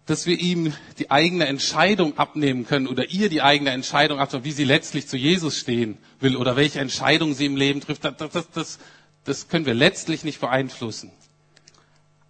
dass 0.08 0.24
wir 0.24 0.38
ihm 0.40 0.72
die 0.98 1.10
eigene 1.10 1.46
Entscheidung 1.46 2.16
abnehmen 2.16 2.66
können 2.66 2.86
oder 2.88 3.10
ihr 3.10 3.28
die 3.28 3.42
eigene 3.42 3.70
Entscheidung 3.72 4.18
abnehmen, 4.18 4.44
wie 4.46 4.52
sie 4.52 4.64
letztlich 4.64 5.06
zu 5.06 5.18
Jesus 5.18 5.58
stehen 5.58 5.98
will 6.18 6.34
oder 6.34 6.56
welche 6.56 6.80
Entscheidung 6.80 7.34
sie 7.34 7.44
im 7.44 7.56
Leben 7.56 7.82
trifft. 7.82 8.04
Das, 8.04 8.16
das, 8.16 8.50
das, 8.50 8.78
das 9.24 9.48
können 9.48 9.66
wir 9.66 9.74
letztlich 9.74 10.24
nicht 10.24 10.40
beeinflussen. 10.40 11.10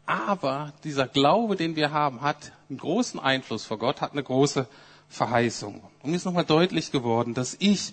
Aber 0.06 0.72
dieser 0.82 1.06
Glaube, 1.06 1.54
den 1.54 1.76
wir 1.76 1.92
haben, 1.92 2.20
hat 2.20 2.50
einen 2.68 2.78
großen 2.78 3.20
Einfluss 3.20 3.64
vor 3.64 3.78
Gott, 3.78 4.00
hat 4.00 4.10
eine 4.10 4.24
große 4.24 4.66
Verheißung. 5.08 5.80
Und 6.02 6.10
mir 6.10 6.16
ist 6.16 6.24
nochmal 6.24 6.44
deutlich 6.44 6.90
geworden, 6.90 7.32
dass 7.32 7.54
ich, 7.60 7.92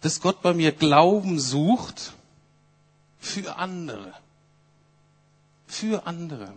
dass 0.00 0.20
Gott 0.20 0.42
bei 0.42 0.54
mir 0.54 0.70
Glauben 0.70 1.40
sucht 1.40 2.12
für 3.18 3.56
andere. 3.56 4.12
Für 5.66 6.06
andere. 6.06 6.52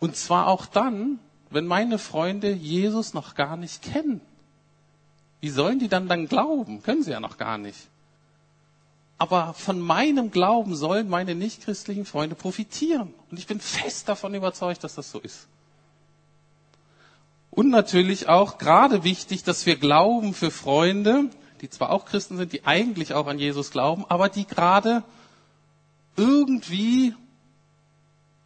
Und 0.00 0.16
zwar 0.16 0.46
auch 0.46 0.66
dann, 0.66 1.18
wenn 1.50 1.66
meine 1.66 1.98
Freunde 1.98 2.52
Jesus 2.52 3.14
noch 3.14 3.34
gar 3.34 3.56
nicht 3.56 3.82
kennen. 3.82 4.20
Wie 5.40 5.50
sollen 5.50 5.78
die 5.78 5.88
dann 5.88 6.08
dann 6.08 6.28
glauben? 6.28 6.82
Können 6.82 7.02
sie 7.02 7.12
ja 7.12 7.20
noch 7.20 7.38
gar 7.38 7.58
nicht. 7.58 7.78
Aber 9.18 9.54
von 9.54 9.80
meinem 9.80 10.30
Glauben 10.30 10.76
sollen 10.76 11.08
meine 11.08 11.34
nichtchristlichen 11.34 12.04
Freunde 12.04 12.36
profitieren. 12.36 13.12
Und 13.30 13.38
ich 13.38 13.46
bin 13.46 13.60
fest 13.60 14.08
davon 14.08 14.34
überzeugt, 14.34 14.84
dass 14.84 14.94
das 14.94 15.10
so 15.10 15.18
ist. 15.18 15.48
Und 17.50 17.70
natürlich 17.70 18.28
auch 18.28 18.58
gerade 18.58 19.02
wichtig, 19.02 19.42
dass 19.42 19.66
wir 19.66 19.76
glauben 19.76 20.34
für 20.34 20.52
Freunde, 20.52 21.30
die 21.60 21.70
zwar 21.70 21.90
auch 21.90 22.04
Christen 22.04 22.36
sind, 22.36 22.52
die 22.52 22.64
eigentlich 22.66 23.14
auch 23.14 23.26
an 23.26 23.40
Jesus 23.40 23.72
glauben, 23.72 24.04
aber 24.08 24.28
die 24.28 24.46
gerade 24.46 25.02
irgendwie 26.16 27.14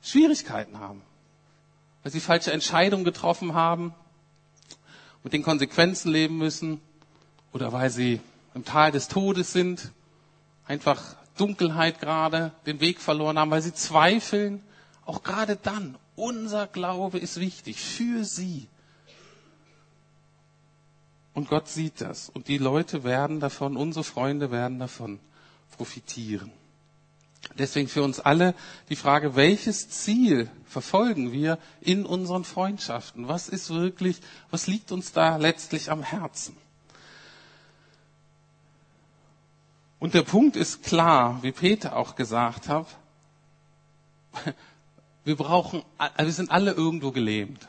Schwierigkeiten 0.00 0.78
haben. 0.78 1.02
Weil 2.02 2.12
sie 2.12 2.20
falsche 2.20 2.52
Entscheidungen 2.52 3.04
getroffen 3.04 3.54
haben, 3.54 3.94
mit 5.22 5.32
den 5.32 5.42
Konsequenzen 5.42 6.10
leben 6.10 6.36
müssen 6.38 6.80
oder 7.52 7.72
weil 7.72 7.90
sie 7.90 8.20
im 8.54 8.64
Tal 8.64 8.90
des 8.90 9.08
Todes 9.08 9.52
sind 9.52 9.92
einfach 10.66 11.16
Dunkelheit 11.36 12.00
gerade 12.00 12.52
den 12.66 12.80
Weg 12.80 13.00
verloren 13.00 13.38
haben, 13.38 13.50
weil 13.50 13.62
sie 13.62 13.74
zweifeln. 13.74 14.62
Auch 15.04 15.22
gerade 15.22 15.56
dann, 15.56 15.96
unser 16.16 16.66
Glaube 16.66 17.18
ist 17.18 17.40
wichtig 17.40 17.80
für 17.80 18.24
sie. 18.24 18.68
Und 21.34 21.48
Gott 21.48 21.68
sieht 21.68 22.00
das. 22.00 22.28
Und 22.28 22.48
die 22.48 22.58
Leute 22.58 23.04
werden 23.04 23.40
davon, 23.40 23.76
unsere 23.76 24.04
Freunde 24.04 24.50
werden 24.50 24.78
davon 24.78 25.18
profitieren. 25.76 26.52
Deswegen 27.58 27.88
für 27.88 28.02
uns 28.02 28.20
alle 28.20 28.54
die 28.88 28.96
Frage, 28.96 29.36
welches 29.36 29.90
Ziel 29.90 30.48
verfolgen 30.64 31.32
wir 31.32 31.58
in 31.80 32.06
unseren 32.06 32.44
Freundschaften? 32.44 33.28
Was 33.28 33.48
ist 33.48 33.70
wirklich, 33.70 34.20
was 34.50 34.66
liegt 34.66 34.92
uns 34.92 35.12
da 35.12 35.36
letztlich 35.36 35.90
am 35.90 36.02
Herzen? 36.02 36.56
Und 39.98 40.14
der 40.14 40.22
Punkt 40.22 40.56
ist 40.56 40.82
klar, 40.82 41.38
wie 41.42 41.52
Peter 41.52 41.94
auch 41.96 42.16
gesagt 42.16 42.68
hat, 42.68 42.86
wir 45.24 45.36
brauchen, 45.36 45.82
also 45.98 46.24
wir 46.24 46.32
sind 46.32 46.50
alle 46.50 46.72
irgendwo 46.72 47.12
gelähmt. 47.12 47.68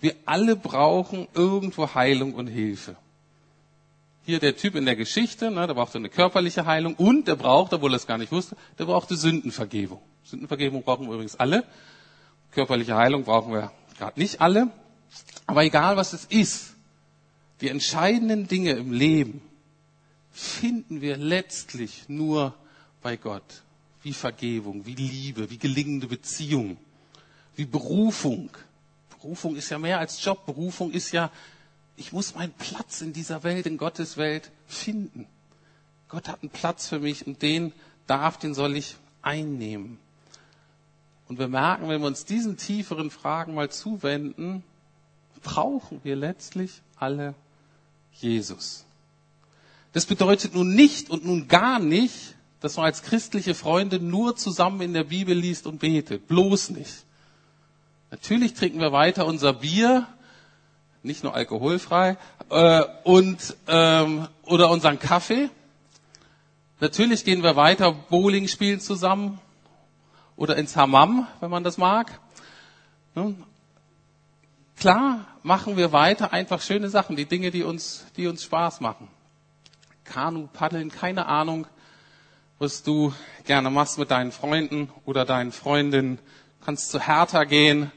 Wir 0.00 0.14
alle 0.26 0.54
brauchen 0.54 1.26
irgendwo 1.34 1.92
Heilung 1.94 2.34
und 2.34 2.46
Hilfe. 2.46 2.96
Hier 4.28 4.40
der 4.40 4.58
Typ 4.58 4.74
in 4.74 4.84
der 4.84 4.94
Geschichte, 4.94 5.50
ne, 5.50 5.66
der 5.66 5.72
brauchte 5.72 5.96
eine 5.96 6.10
körperliche 6.10 6.66
Heilung 6.66 6.96
und 6.96 7.28
der 7.28 7.34
brauchte, 7.34 7.76
obwohl 7.76 7.94
er 7.94 7.96
es 7.96 8.06
gar 8.06 8.18
nicht 8.18 8.30
wusste, 8.30 8.58
der 8.78 8.84
brauchte 8.84 9.16
Sündenvergebung. 9.16 10.02
Sündenvergebung 10.22 10.82
brauchen 10.82 11.06
wir 11.06 11.14
übrigens 11.14 11.36
alle. 11.36 11.64
Körperliche 12.50 12.94
Heilung 12.94 13.24
brauchen 13.24 13.54
wir 13.54 13.72
gerade 13.96 14.20
nicht 14.20 14.42
alle. 14.42 14.68
Aber 15.46 15.64
egal 15.64 15.96
was 15.96 16.12
es 16.12 16.26
ist, 16.26 16.74
die 17.62 17.70
entscheidenden 17.70 18.46
Dinge 18.46 18.72
im 18.72 18.92
Leben 18.92 19.40
finden 20.30 21.00
wir 21.00 21.16
letztlich 21.16 22.06
nur 22.10 22.54
bei 23.00 23.16
Gott. 23.16 23.62
wie 24.02 24.12
Vergebung, 24.12 24.84
wie 24.84 24.94
Liebe, 24.94 25.48
wie 25.48 25.56
gelingende 25.56 26.06
Beziehung, 26.06 26.76
wie 27.56 27.64
Berufung. 27.64 28.50
Berufung 29.08 29.56
ist 29.56 29.70
ja 29.70 29.78
mehr 29.78 29.98
als 29.98 30.22
Job. 30.22 30.44
Berufung 30.44 30.90
ist 30.90 31.12
ja, 31.12 31.30
ich 31.98 32.12
muss 32.12 32.34
meinen 32.34 32.52
Platz 32.52 33.00
in 33.00 33.12
dieser 33.12 33.42
Welt, 33.42 33.66
in 33.66 33.76
Gottes 33.76 34.16
Welt 34.16 34.50
finden. 34.66 35.26
Gott 36.08 36.28
hat 36.28 36.42
einen 36.42 36.50
Platz 36.50 36.88
für 36.88 37.00
mich 37.00 37.26
und 37.26 37.42
den 37.42 37.72
darf, 38.06 38.38
den 38.38 38.54
soll 38.54 38.76
ich 38.76 38.96
einnehmen. 39.20 39.98
Und 41.28 41.38
wir 41.38 41.48
merken, 41.48 41.88
wenn 41.88 42.00
wir 42.00 42.06
uns 42.06 42.24
diesen 42.24 42.56
tieferen 42.56 43.10
Fragen 43.10 43.54
mal 43.54 43.70
zuwenden, 43.70 44.62
brauchen 45.42 46.00
wir 46.04 46.16
letztlich 46.16 46.80
alle 46.96 47.34
Jesus. 48.12 48.84
Das 49.92 50.06
bedeutet 50.06 50.54
nun 50.54 50.74
nicht 50.74 51.10
und 51.10 51.24
nun 51.24 51.48
gar 51.48 51.78
nicht, 51.78 52.36
dass 52.60 52.76
man 52.76 52.86
als 52.86 53.02
christliche 53.02 53.54
Freunde 53.54 54.00
nur 54.00 54.36
zusammen 54.36 54.80
in 54.80 54.92
der 54.94 55.04
Bibel 55.04 55.36
liest 55.36 55.66
und 55.66 55.78
betet. 55.80 56.28
Bloß 56.28 56.70
nicht. 56.70 57.04
Natürlich 58.10 58.54
trinken 58.54 58.80
wir 58.80 58.92
weiter 58.92 59.26
unser 59.26 59.52
Bier, 59.52 60.06
nicht 61.02 61.24
nur 61.24 61.34
alkoholfrei, 61.34 62.16
äh, 62.50 62.84
und 63.04 63.56
ähm, 63.66 64.28
oder 64.44 64.70
unseren 64.70 64.98
Kaffee. 64.98 65.50
Natürlich 66.80 67.24
gehen 67.24 67.42
wir 67.42 67.56
weiter 67.56 67.92
Bowling 67.92 68.48
spielen 68.48 68.80
zusammen 68.80 69.40
oder 70.36 70.56
ins 70.56 70.76
Hammam, 70.76 71.26
wenn 71.40 71.50
man 71.50 71.64
das 71.64 71.76
mag. 71.76 72.20
Klar 74.78 75.26
machen 75.42 75.76
wir 75.76 75.92
weiter 75.92 76.32
einfach 76.32 76.60
schöne 76.60 76.88
Sachen, 76.88 77.16
die 77.16 77.24
Dinge, 77.24 77.50
die 77.50 77.64
uns, 77.64 78.06
die 78.16 78.28
uns 78.28 78.44
Spaß 78.44 78.80
machen. 78.80 79.08
Kanu, 80.04 80.48
Paddeln, 80.52 80.90
keine 80.90 81.26
Ahnung, 81.26 81.66
was 82.60 82.82
du 82.82 83.12
gerne 83.44 83.70
machst 83.70 83.98
mit 83.98 84.10
deinen 84.10 84.30
Freunden 84.30 84.90
oder 85.04 85.24
deinen 85.24 85.52
Freundinnen. 85.52 86.20
Kannst 86.64 86.90
zu 86.90 87.00
Hertha 87.00 87.44
gehen 87.44 87.90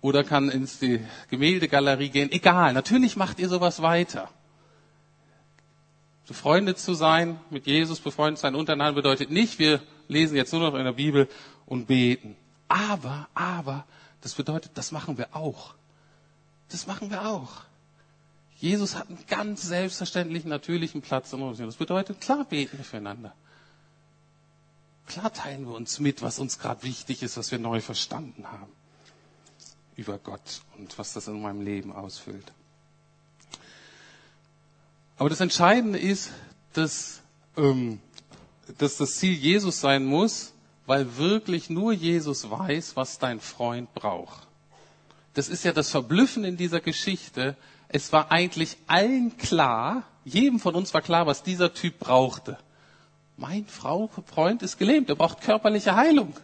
oder 0.00 0.24
kann 0.24 0.48
ins 0.48 0.78
die 0.78 1.00
Gemäldegalerie 1.30 2.08
gehen. 2.08 2.30
Egal, 2.30 2.72
natürlich 2.72 3.16
macht 3.16 3.38
ihr 3.38 3.48
sowas 3.48 3.82
weiter. 3.82 4.30
Befreundet 6.26 6.78
zu 6.78 6.94
sein, 6.94 7.40
mit 7.50 7.66
Jesus 7.66 8.00
befreundet 8.00 8.38
sein 8.38 8.54
untereinander 8.54 8.94
bedeutet 8.94 9.30
nicht, 9.30 9.58
wir 9.58 9.80
lesen 10.08 10.36
jetzt 10.36 10.52
nur 10.52 10.62
noch 10.62 10.74
in 10.74 10.84
der 10.84 10.92
Bibel 10.92 11.28
und 11.66 11.86
beten. 11.86 12.36
Aber, 12.68 13.28
aber, 13.34 13.86
das 14.20 14.34
bedeutet, 14.34 14.72
das 14.74 14.92
machen 14.92 15.16
wir 15.16 15.34
auch. 15.34 15.74
Das 16.70 16.86
machen 16.86 17.10
wir 17.10 17.26
auch. 17.26 17.62
Jesus 18.56 18.94
hat 18.94 19.08
einen 19.08 19.24
ganz 19.26 19.62
selbstverständlichen, 19.62 20.50
natürlichen 20.50 21.00
Platz 21.00 21.32
in 21.32 21.40
uns. 21.40 21.58
Das 21.58 21.76
bedeutet, 21.76 22.20
klar 22.20 22.44
beten 22.44 22.76
wir 22.76 22.84
füreinander. 22.84 23.32
Klar 25.06 25.32
teilen 25.32 25.66
wir 25.66 25.74
uns 25.74 25.98
mit, 25.98 26.20
was 26.20 26.38
uns 26.38 26.58
gerade 26.58 26.82
wichtig 26.82 27.22
ist, 27.22 27.38
was 27.38 27.50
wir 27.50 27.58
neu 27.58 27.80
verstanden 27.80 28.46
haben 28.52 28.77
über 29.98 30.16
Gott 30.18 30.62
und 30.78 30.96
was 30.96 31.12
das 31.12 31.26
in 31.26 31.42
meinem 31.42 31.60
Leben 31.60 31.92
ausfüllt. 31.92 32.52
Aber 35.18 35.28
das 35.28 35.40
Entscheidende 35.40 35.98
ist, 35.98 36.30
dass, 36.72 37.20
ähm, 37.56 38.00
dass 38.78 38.96
das 38.96 39.16
Ziel 39.16 39.34
Jesus 39.34 39.80
sein 39.80 40.04
muss, 40.04 40.52
weil 40.86 41.16
wirklich 41.16 41.68
nur 41.68 41.92
Jesus 41.92 42.48
weiß, 42.48 42.94
was 42.94 43.18
dein 43.18 43.40
Freund 43.40 43.92
braucht. 43.94 44.46
Das 45.34 45.48
ist 45.48 45.64
ja 45.64 45.72
das 45.72 45.90
Verblüffen 45.90 46.44
in 46.44 46.56
dieser 46.56 46.80
Geschichte. 46.80 47.56
Es 47.88 48.12
war 48.12 48.30
eigentlich 48.30 48.76
allen 48.86 49.36
klar, 49.36 50.04
jedem 50.24 50.60
von 50.60 50.76
uns 50.76 50.94
war 50.94 51.02
klar, 51.02 51.26
was 51.26 51.42
dieser 51.42 51.74
Typ 51.74 51.98
brauchte. 51.98 52.56
Mein 53.36 53.66
Frau, 53.66 54.08
Freund 54.26 54.62
ist 54.62 54.78
gelähmt, 54.78 55.08
er 55.08 55.16
braucht 55.16 55.40
körperliche 55.40 55.96
Heilung. 55.96 56.34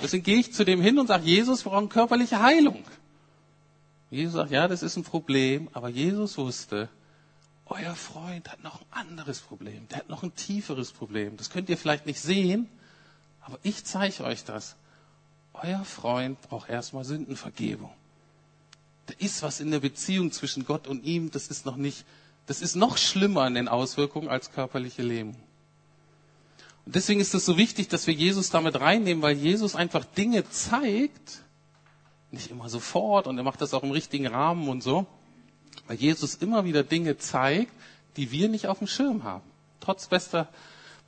Deswegen 0.00 0.22
gehe 0.22 0.38
ich 0.38 0.52
zu 0.52 0.64
dem 0.64 0.80
hin 0.80 0.98
und 0.98 1.08
sage, 1.08 1.24
Jesus, 1.24 1.64
wir 1.64 1.70
brauchen 1.70 1.88
körperliche 1.88 2.40
Heilung. 2.40 2.84
Jesus 4.10 4.34
sagt, 4.34 4.50
ja, 4.50 4.68
das 4.68 4.82
ist 4.82 4.96
ein 4.96 5.04
Problem, 5.04 5.68
aber 5.72 5.88
Jesus 5.88 6.38
wusste, 6.38 6.88
euer 7.66 7.94
Freund 7.94 8.50
hat 8.50 8.62
noch 8.62 8.80
ein 8.80 9.08
anderes 9.08 9.40
Problem, 9.40 9.86
der 9.88 9.98
hat 9.98 10.08
noch 10.08 10.22
ein 10.22 10.34
tieferes 10.34 10.92
Problem. 10.92 11.36
Das 11.36 11.50
könnt 11.50 11.68
ihr 11.68 11.76
vielleicht 11.76 12.06
nicht 12.06 12.20
sehen, 12.20 12.68
aber 13.42 13.58
ich 13.62 13.84
zeige 13.84 14.24
euch 14.24 14.44
das. 14.44 14.76
Euer 15.52 15.84
Freund 15.84 16.40
braucht 16.42 16.70
erstmal 16.70 17.04
Sündenvergebung. 17.04 17.90
Da 19.06 19.14
ist 19.18 19.42
was 19.42 19.60
in 19.60 19.70
der 19.70 19.80
Beziehung 19.80 20.32
zwischen 20.32 20.64
Gott 20.64 20.86
und 20.86 21.04
ihm, 21.04 21.30
das 21.30 21.48
ist 21.48 21.66
noch 21.66 21.76
nicht, 21.76 22.06
das 22.46 22.62
ist 22.62 22.76
noch 22.76 22.96
schlimmer 22.96 23.46
in 23.46 23.54
den 23.54 23.68
Auswirkungen 23.68 24.28
als 24.28 24.52
körperliche 24.52 25.02
Lähmung. 25.02 25.36
Deswegen 26.90 27.20
ist 27.20 27.34
es 27.34 27.44
so 27.44 27.58
wichtig, 27.58 27.88
dass 27.88 28.06
wir 28.06 28.14
Jesus 28.14 28.48
damit 28.48 28.80
reinnehmen, 28.80 29.22
weil 29.22 29.36
Jesus 29.36 29.74
einfach 29.74 30.06
Dinge 30.06 30.48
zeigt, 30.48 31.42
nicht 32.30 32.50
immer 32.50 32.70
sofort 32.70 33.26
und 33.26 33.36
er 33.36 33.44
macht 33.44 33.60
das 33.60 33.74
auch 33.74 33.82
im 33.82 33.90
richtigen 33.90 34.26
Rahmen 34.26 34.70
und 34.70 34.82
so, 34.82 35.06
weil 35.86 35.98
Jesus 35.98 36.36
immer 36.36 36.64
wieder 36.64 36.82
Dinge 36.84 37.18
zeigt, 37.18 37.72
die 38.16 38.32
wir 38.32 38.48
nicht 38.48 38.68
auf 38.68 38.78
dem 38.78 38.86
Schirm 38.86 39.22
haben. 39.22 39.44
Trotz 39.80 40.06
bester, 40.06 40.48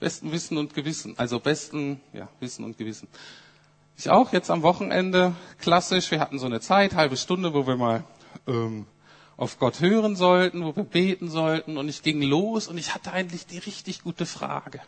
besten 0.01 0.33
Wissen 0.33 0.59
und 0.59 0.75
Gewissen. 0.75 1.19
Also 1.19 1.41
besten, 1.41 2.03
ja, 2.13 2.29
Wissen 2.41 2.63
und 2.67 2.77
Gewissen. 2.77 3.09
Ich 3.97 4.11
auch 4.11 4.35
jetzt 4.35 4.51
am 4.51 4.61
Wochenende, 4.61 5.35
klassisch, 5.61 6.11
wir 6.11 6.21
hatten 6.21 6.39
so 6.39 6.45
eine 6.45 6.61
Zeit, 6.61 6.95
halbe 6.95 7.17
Stunde, 7.17 7.55
wo 7.55 7.67
wir 7.67 7.77
mal 7.77 8.05
ähm, 8.47 8.85
auf 9.39 9.59
Gott 9.59 9.81
hören 9.81 10.15
sollten, 10.15 10.63
wo 10.63 10.77
wir 10.77 10.85
beten 10.85 11.31
sollten. 11.31 11.79
Und 11.79 11.89
ich 11.89 12.03
ging 12.03 12.21
los 12.21 12.69
und 12.69 12.77
ich 12.77 12.95
hatte 12.95 13.13
eigentlich 13.13 13.47
die 13.47 13.59
richtig 13.59 14.03
gute 14.03 14.27
Frage. 14.27 14.83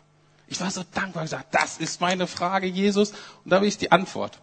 Ich 0.53 0.61
war 0.61 0.69
so 0.69 0.83
dankbar, 0.93 1.23
ich 1.23 1.31
gesagt, 1.31 1.55
das 1.55 1.79
ist 1.79 1.99
meine 1.99 2.27
Frage, 2.27 2.67
Jesus. 2.67 3.09
Und 3.43 3.49
da 3.49 3.55
habe 3.55 3.65
ich 3.65 3.79
die 3.79 3.91
Antwort. 3.91 4.39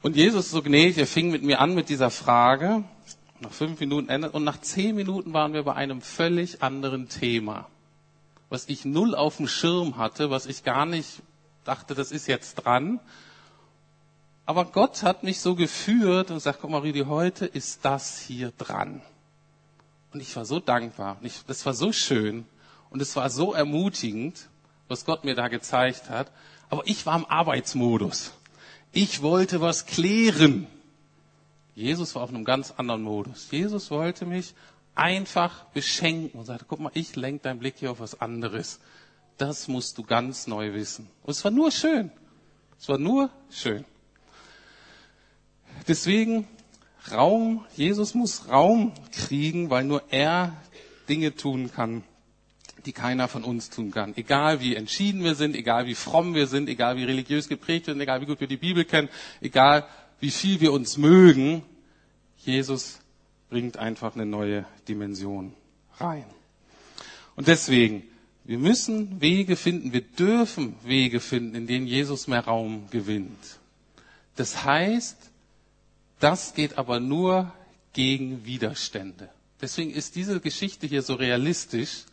Und 0.00 0.16
Jesus 0.16 0.50
so 0.50 0.62
gnädig, 0.62 0.96
er 0.96 1.06
fing 1.06 1.30
mit 1.30 1.42
mir 1.42 1.60
an 1.60 1.74
mit 1.74 1.90
dieser 1.90 2.10
Frage. 2.10 2.82
Nach 3.40 3.52
fünf 3.52 3.78
Minuten 3.78 4.08
endet 4.08 4.32
und 4.32 4.42
nach 4.42 4.58
zehn 4.58 4.96
Minuten 4.96 5.34
waren 5.34 5.52
wir 5.52 5.64
bei 5.64 5.74
einem 5.74 6.00
völlig 6.00 6.62
anderen 6.62 7.10
Thema, 7.10 7.68
was 8.48 8.66
ich 8.70 8.86
null 8.86 9.14
auf 9.14 9.36
dem 9.36 9.48
Schirm 9.48 9.98
hatte, 9.98 10.30
was 10.30 10.46
ich 10.46 10.64
gar 10.64 10.86
nicht 10.86 11.20
dachte, 11.64 11.94
das 11.94 12.10
ist 12.10 12.26
jetzt 12.26 12.54
dran. 12.54 13.00
Aber 14.46 14.64
Gott 14.64 15.02
hat 15.02 15.24
mich 15.24 15.40
so 15.40 15.56
geführt 15.56 16.30
und 16.30 16.40
sagt, 16.40 16.62
guck 16.62 16.70
mal, 16.70 16.80
Rüdi, 16.80 17.00
heute 17.00 17.44
ist 17.44 17.84
das 17.84 18.18
hier 18.18 18.50
dran. 18.56 19.02
Und 20.14 20.20
ich 20.20 20.34
war 20.36 20.46
so 20.46 20.58
dankbar. 20.58 21.18
Und 21.20 21.26
ich, 21.26 21.42
das 21.46 21.66
war 21.66 21.74
so 21.74 21.92
schön. 21.92 22.46
Und 22.88 23.02
es 23.02 23.14
war 23.14 23.28
so 23.28 23.52
ermutigend, 23.52 24.48
was 24.88 25.04
Gott 25.04 25.24
mir 25.24 25.34
da 25.34 25.48
gezeigt 25.48 26.10
hat. 26.10 26.30
Aber 26.70 26.82
ich 26.86 27.06
war 27.06 27.18
im 27.18 27.26
Arbeitsmodus. 27.26 28.32
Ich 28.92 29.22
wollte 29.22 29.60
was 29.60 29.86
klären. 29.86 30.66
Jesus 31.74 32.14
war 32.14 32.22
auf 32.22 32.30
einem 32.30 32.44
ganz 32.44 32.72
anderen 32.76 33.02
Modus. 33.02 33.50
Jesus 33.50 33.90
wollte 33.90 34.26
mich 34.26 34.54
einfach 34.94 35.64
beschenken 35.66 36.38
und 36.38 36.46
sagte, 36.46 36.66
guck 36.68 36.80
mal, 36.80 36.92
ich 36.94 37.16
lenke 37.16 37.42
deinen 37.42 37.58
Blick 37.58 37.74
hier 37.78 37.90
auf 37.90 38.00
was 38.00 38.20
anderes. 38.20 38.78
Das 39.36 39.66
musst 39.66 39.98
du 39.98 40.04
ganz 40.04 40.46
neu 40.46 40.74
wissen. 40.74 41.08
Und 41.22 41.32
es 41.32 41.44
war 41.44 41.50
nur 41.50 41.72
schön. 41.72 42.12
Es 42.78 42.88
war 42.88 42.98
nur 42.98 43.30
schön. 43.50 43.84
Deswegen 45.88 46.46
Raum, 47.10 47.64
Jesus 47.76 48.14
muss 48.14 48.48
Raum 48.48 48.92
kriegen, 49.12 49.70
weil 49.70 49.84
nur 49.84 50.02
er 50.10 50.56
Dinge 51.08 51.34
tun 51.34 51.70
kann, 51.72 52.02
die 52.86 52.92
keiner 52.92 53.28
von 53.28 53.44
uns 53.44 53.70
tun 53.70 53.90
kann. 53.90 54.16
Egal 54.16 54.60
wie 54.60 54.74
entschieden 54.74 55.24
wir 55.24 55.34
sind, 55.34 55.56
egal 55.56 55.86
wie 55.86 55.94
fromm 55.94 56.34
wir 56.34 56.46
sind, 56.46 56.68
egal 56.68 56.96
wie 56.96 57.04
religiös 57.04 57.48
geprägt 57.48 57.86
wir 57.86 57.94
sind, 57.94 58.00
egal 58.00 58.20
wie 58.20 58.26
gut 58.26 58.40
wir 58.40 58.46
die 58.46 58.56
Bibel 58.56 58.84
kennen, 58.84 59.08
egal 59.40 59.86
wie 60.20 60.30
viel 60.30 60.60
wir 60.60 60.72
uns 60.72 60.96
mögen, 60.96 61.62
Jesus 62.38 62.98
bringt 63.48 63.76
einfach 63.76 64.14
eine 64.14 64.26
neue 64.26 64.66
Dimension 64.88 65.54
rein. 65.98 66.24
Und 67.36 67.48
deswegen, 67.48 68.02
wir 68.44 68.58
müssen 68.58 69.20
Wege 69.20 69.56
finden, 69.56 69.92
wir 69.92 70.02
dürfen 70.02 70.74
Wege 70.84 71.20
finden, 71.20 71.54
in 71.54 71.66
denen 71.66 71.86
Jesus 71.86 72.26
mehr 72.26 72.44
Raum 72.44 72.88
gewinnt. 72.90 73.58
Das 74.36 74.64
heißt, 74.64 75.16
das 76.20 76.54
geht 76.54 76.78
aber 76.78 77.00
nur 77.00 77.52
gegen 77.92 78.44
Widerstände. 78.44 79.28
Deswegen 79.60 79.90
ist 79.90 80.16
diese 80.16 80.40
Geschichte 80.40 80.86
hier 80.86 81.02
so 81.02 81.14
realistisch, 81.14 82.04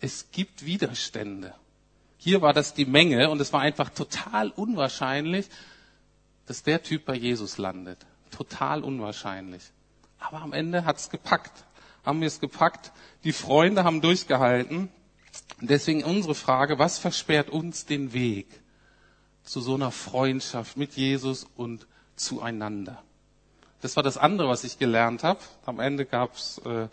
es 0.00 0.30
gibt 0.32 0.64
Widerstände. 0.64 1.54
Hier 2.18 2.40
war 2.42 2.52
das 2.52 2.74
die 2.74 2.86
Menge 2.86 3.30
und 3.30 3.40
es 3.40 3.52
war 3.52 3.60
einfach 3.60 3.90
total 3.90 4.50
unwahrscheinlich, 4.50 5.48
dass 6.46 6.62
der 6.62 6.82
Typ 6.82 7.04
bei 7.04 7.14
Jesus 7.14 7.58
landet. 7.58 7.98
Total 8.30 8.82
unwahrscheinlich. 8.82 9.62
Aber 10.18 10.40
am 10.40 10.52
Ende 10.52 10.84
hat's 10.84 11.10
gepackt. 11.10 11.64
Haben 12.04 12.20
wir 12.20 12.28
es 12.28 12.40
gepackt. 12.40 12.92
Die 13.24 13.32
Freunde 13.32 13.84
haben 13.84 14.00
durchgehalten. 14.00 14.88
Deswegen 15.60 16.04
unsere 16.04 16.34
Frage, 16.34 16.78
was 16.78 16.98
versperrt 16.98 17.50
uns 17.50 17.86
den 17.86 18.12
Weg 18.12 18.48
zu 19.42 19.60
so 19.60 19.74
einer 19.74 19.90
Freundschaft 19.90 20.76
mit 20.76 20.94
Jesus 20.94 21.46
und 21.56 21.86
zueinander? 22.16 23.02
Das 23.80 23.96
war 23.96 24.02
das 24.02 24.16
andere, 24.16 24.48
was 24.48 24.64
ich 24.64 24.78
gelernt 24.78 25.24
habe. 25.24 25.40
Am 25.66 25.78
Ende 25.78 26.06
gab's 26.06 26.58
äh, 26.64 26.88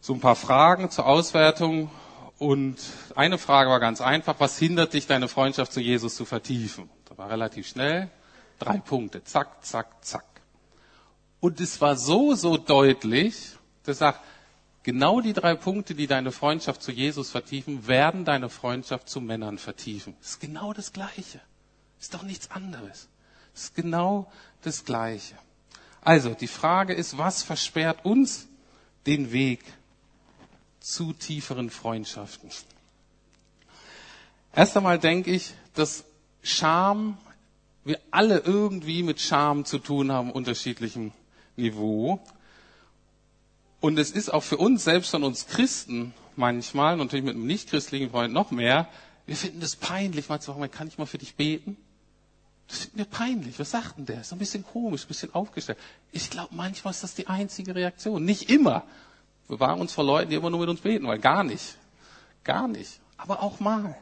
so 0.00 0.14
ein 0.14 0.20
paar 0.20 0.36
Fragen 0.36 0.90
zur 0.90 1.06
Auswertung 1.06 1.90
Und 2.38 2.78
eine 3.16 3.36
Frage 3.36 3.70
war 3.70 3.80
ganz 3.80 4.00
einfach, 4.00 4.36
was 4.38 4.58
hindert 4.58 4.92
dich, 4.92 5.06
deine 5.06 5.28
Freundschaft 5.28 5.72
zu 5.72 5.80
Jesus 5.80 6.14
zu 6.14 6.24
vertiefen? 6.24 6.88
Da 7.06 7.18
war 7.18 7.30
relativ 7.30 7.66
schnell, 7.66 8.10
drei 8.60 8.78
Punkte, 8.78 9.24
zack, 9.24 9.64
zack, 9.64 10.04
zack. 10.04 10.24
Und 11.40 11.60
es 11.60 11.80
war 11.80 11.96
so, 11.96 12.34
so 12.34 12.56
deutlich, 12.56 13.56
dass 13.84 13.98
sagt, 13.98 14.20
genau 14.84 15.20
die 15.20 15.32
drei 15.32 15.54
Punkte, 15.54 15.94
die 15.94 16.06
deine 16.06 16.30
Freundschaft 16.30 16.82
zu 16.82 16.92
Jesus 16.92 17.30
vertiefen, 17.30 17.86
werden 17.88 18.24
deine 18.24 18.48
Freundschaft 18.48 19.08
zu 19.08 19.20
Männern 19.20 19.58
vertiefen. 19.58 20.16
Ist 20.20 20.40
genau 20.40 20.72
das 20.72 20.92
Gleiche. 20.92 21.40
Ist 22.00 22.14
doch 22.14 22.22
nichts 22.22 22.50
anderes. 22.50 23.08
Ist 23.54 23.74
genau 23.74 24.30
das 24.62 24.84
Gleiche. 24.84 25.34
Also, 26.00 26.34
die 26.34 26.46
Frage 26.46 26.94
ist, 26.94 27.18
was 27.18 27.42
versperrt 27.42 28.04
uns 28.04 28.46
den 29.06 29.32
Weg 29.32 29.64
zu 30.80 31.12
tieferen 31.12 31.70
Freundschaften? 31.70 32.50
Erst 34.54 34.76
einmal 34.76 34.98
denke 34.98 35.30
ich, 35.30 35.54
dass 35.74 36.04
Scham, 36.42 37.18
wir 37.84 38.00
alle 38.10 38.38
irgendwie 38.40 39.02
mit 39.02 39.20
Scham 39.20 39.64
zu 39.64 39.78
tun 39.78 40.10
haben, 40.12 40.32
unterschiedlichem 40.32 41.12
Niveau. 41.56 42.20
Und 43.80 43.98
es 43.98 44.10
ist 44.10 44.32
auch 44.32 44.42
für 44.42 44.56
uns, 44.56 44.84
selbst 44.84 45.10
von 45.10 45.22
uns 45.24 45.46
Christen, 45.46 46.14
manchmal, 46.36 46.96
natürlich 46.96 47.24
mit 47.24 47.34
einem 47.34 47.46
nicht-christlichen 47.46 48.10
Freund 48.10 48.32
noch 48.32 48.50
mehr, 48.50 48.88
wir 49.26 49.36
finden 49.36 49.60
das 49.60 49.76
peinlich, 49.76 50.28
manchmal, 50.28 50.56
sagen, 50.56 50.70
kann 50.70 50.88
ich 50.88 50.98
mal 50.98 51.06
für 51.06 51.18
dich 51.18 51.34
beten? 51.34 51.76
Das 52.66 52.78
finden 52.78 52.98
wir 52.98 53.04
peinlich. 53.04 53.58
Was 53.58 53.70
sagt 53.70 53.98
denn 53.98 54.06
der? 54.06 54.20
Ist 54.22 54.32
ein 54.32 54.38
bisschen 54.38 54.64
komisch, 54.64 55.04
ein 55.04 55.08
bisschen 55.08 55.34
aufgestellt. 55.34 55.78
Ich 56.12 56.30
glaube, 56.30 56.54
manchmal 56.54 56.92
ist 56.92 57.02
das 57.02 57.14
die 57.14 57.26
einzige 57.26 57.74
Reaktion. 57.74 58.24
Nicht 58.24 58.50
immer. 58.50 58.84
Wir 59.48 59.60
waren 59.60 59.80
uns 59.80 59.92
vor 59.92 60.04
Leuten, 60.04 60.30
die 60.30 60.36
immer 60.36 60.50
nur 60.50 60.60
mit 60.60 60.68
uns 60.68 60.80
beten, 60.80 61.06
weil 61.06 61.18
gar 61.18 61.42
nicht. 61.42 61.76
Gar 62.44 62.68
nicht. 62.68 63.00
Aber 63.16 63.42
auch 63.42 63.60
mal. 63.60 63.96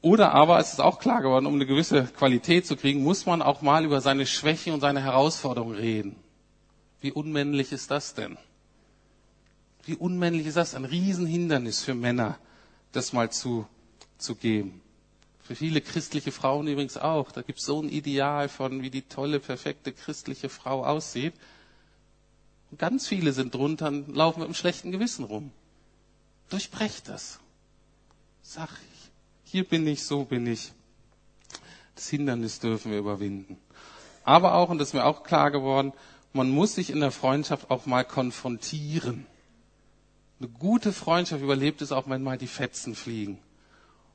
Oder 0.00 0.32
aber, 0.32 0.60
es 0.60 0.72
ist 0.72 0.80
auch 0.80 1.00
klar 1.00 1.22
geworden, 1.22 1.46
um 1.46 1.54
eine 1.54 1.66
gewisse 1.66 2.04
Qualität 2.04 2.66
zu 2.66 2.76
kriegen, 2.76 3.02
muss 3.02 3.26
man 3.26 3.42
auch 3.42 3.62
mal 3.62 3.84
über 3.84 4.00
seine 4.00 4.26
Schwächen 4.26 4.72
und 4.72 4.80
seine 4.80 5.02
Herausforderungen 5.02 5.74
reden. 5.74 6.16
Wie 7.00 7.10
unmännlich 7.10 7.72
ist 7.72 7.90
das 7.90 8.14
denn? 8.14 8.38
Wie 9.84 9.96
unmännlich 9.96 10.46
ist 10.46 10.56
das? 10.56 10.74
Ein 10.74 10.84
Riesenhindernis 10.84 11.82
für 11.82 11.94
Männer, 11.94 12.38
das 12.92 13.12
mal 13.12 13.30
zu, 13.30 13.66
zu 14.18 14.34
geben. 14.34 14.82
Für 15.40 15.54
viele 15.54 15.80
christliche 15.80 16.30
Frauen 16.30 16.68
übrigens 16.68 16.96
auch. 16.98 17.32
Da 17.32 17.42
gibt 17.42 17.58
es 17.58 17.64
so 17.64 17.80
ein 17.80 17.88
Ideal 17.88 18.48
von, 18.48 18.82
wie 18.82 18.90
die 18.90 19.02
tolle, 19.02 19.40
perfekte 19.40 19.92
christliche 19.92 20.48
Frau 20.48 20.84
aussieht. 20.84 21.32
Und 22.70 22.78
ganz 22.78 23.06
viele 23.06 23.32
sind 23.32 23.54
drunter 23.54 23.88
und 23.88 24.14
laufen 24.14 24.40
mit 24.40 24.46
einem 24.46 24.54
schlechten 24.54 24.92
Gewissen 24.92 25.24
rum. 25.24 25.52
Durchbrecht 26.50 27.08
das. 27.08 27.38
Sag, 28.42 28.70
hier 29.44 29.64
bin 29.64 29.86
ich, 29.86 30.04
so 30.04 30.24
bin 30.24 30.46
ich. 30.46 30.72
Das 31.94 32.08
Hindernis 32.08 32.60
dürfen 32.60 32.92
wir 32.92 32.98
überwinden. 32.98 33.58
Aber 34.24 34.54
auch, 34.54 34.68
und 34.68 34.78
das 34.78 34.88
ist 34.88 34.94
mir 34.94 35.04
auch 35.04 35.22
klar 35.22 35.50
geworden, 35.50 35.92
man 36.32 36.50
muss 36.50 36.74
sich 36.74 36.90
in 36.90 37.00
der 37.00 37.10
Freundschaft 37.10 37.70
auch 37.70 37.86
mal 37.86 38.04
konfrontieren. 38.04 39.26
Eine 40.38 40.48
gute 40.48 40.92
Freundschaft 40.92 41.42
überlebt 41.42 41.82
es 41.82 41.90
auch, 41.90 42.08
wenn 42.08 42.22
mal 42.22 42.38
die 42.38 42.46
Fetzen 42.46 42.94
fliegen. 42.94 43.38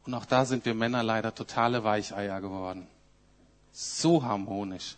Und 0.06 0.14
auch 0.14 0.26
da 0.26 0.46
sind 0.46 0.66
wir 0.66 0.74
Männer 0.74 1.04
leider 1.04 1.34
totale 1.34 1.84
Weicheier 1.84 2.42
geworden. 2.42 2.88
So 3.72 4.24
harmonisch. 4.24 4.96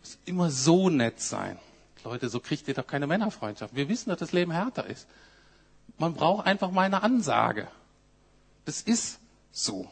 Muss 0.00 0.18
immer 0.24 0.50
so 0.50 0.88
nett 0.88 1.20
sein. 1.20 1.58
Leute, 2.06 2.28
so 2.28 2.40
kriegt 2.40 2.68
ihr 2.68 2.74
doch 2.74 2.86
keine 2.86 3.06
Männerfreundschaft. 3.06 3.74
Wir 3.74 3.88
wissen, 3.88 4.10
dass 4.10 4.18
das 4.18 4.32
Leben 4.32 4.52
härter 4.52 4.86
ist. 4.86 5.06
Man 5.98 6.14
braucht 6.14 6.46
einfach 6.46 6.70
mal 6.70 6.82
eine 6.82 7.02
Ansage. 7.02 7.68
Das 8.64 8.80
ist 8.82 9.18
so. 9.52 9.88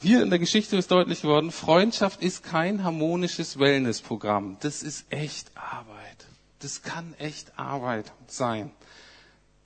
Hier 0.00 0.22
in 0.22 0.30
der 0.30 0.38
Geschichte 0.38 0.76
ist 0.76 0.90
deutlich 0.90 1.22
geworden, 1.22 1.50
Freundschaft 1.50 2.22
ist 2.22 2.42
kein 2.42 2.84
harmonisches 2.84 3.58
Wellnessprogramm. 3.58 4.58
Das 4.60 4.82
ist 4.82 5.06
echt 5.10 5.50
Arbeit. 5.56 6.26
Das 6.58 6.82
kann 6.82 7.14
echt 7.18 7.58
Arbeit 7.58 8.12
sein 8.26 8.70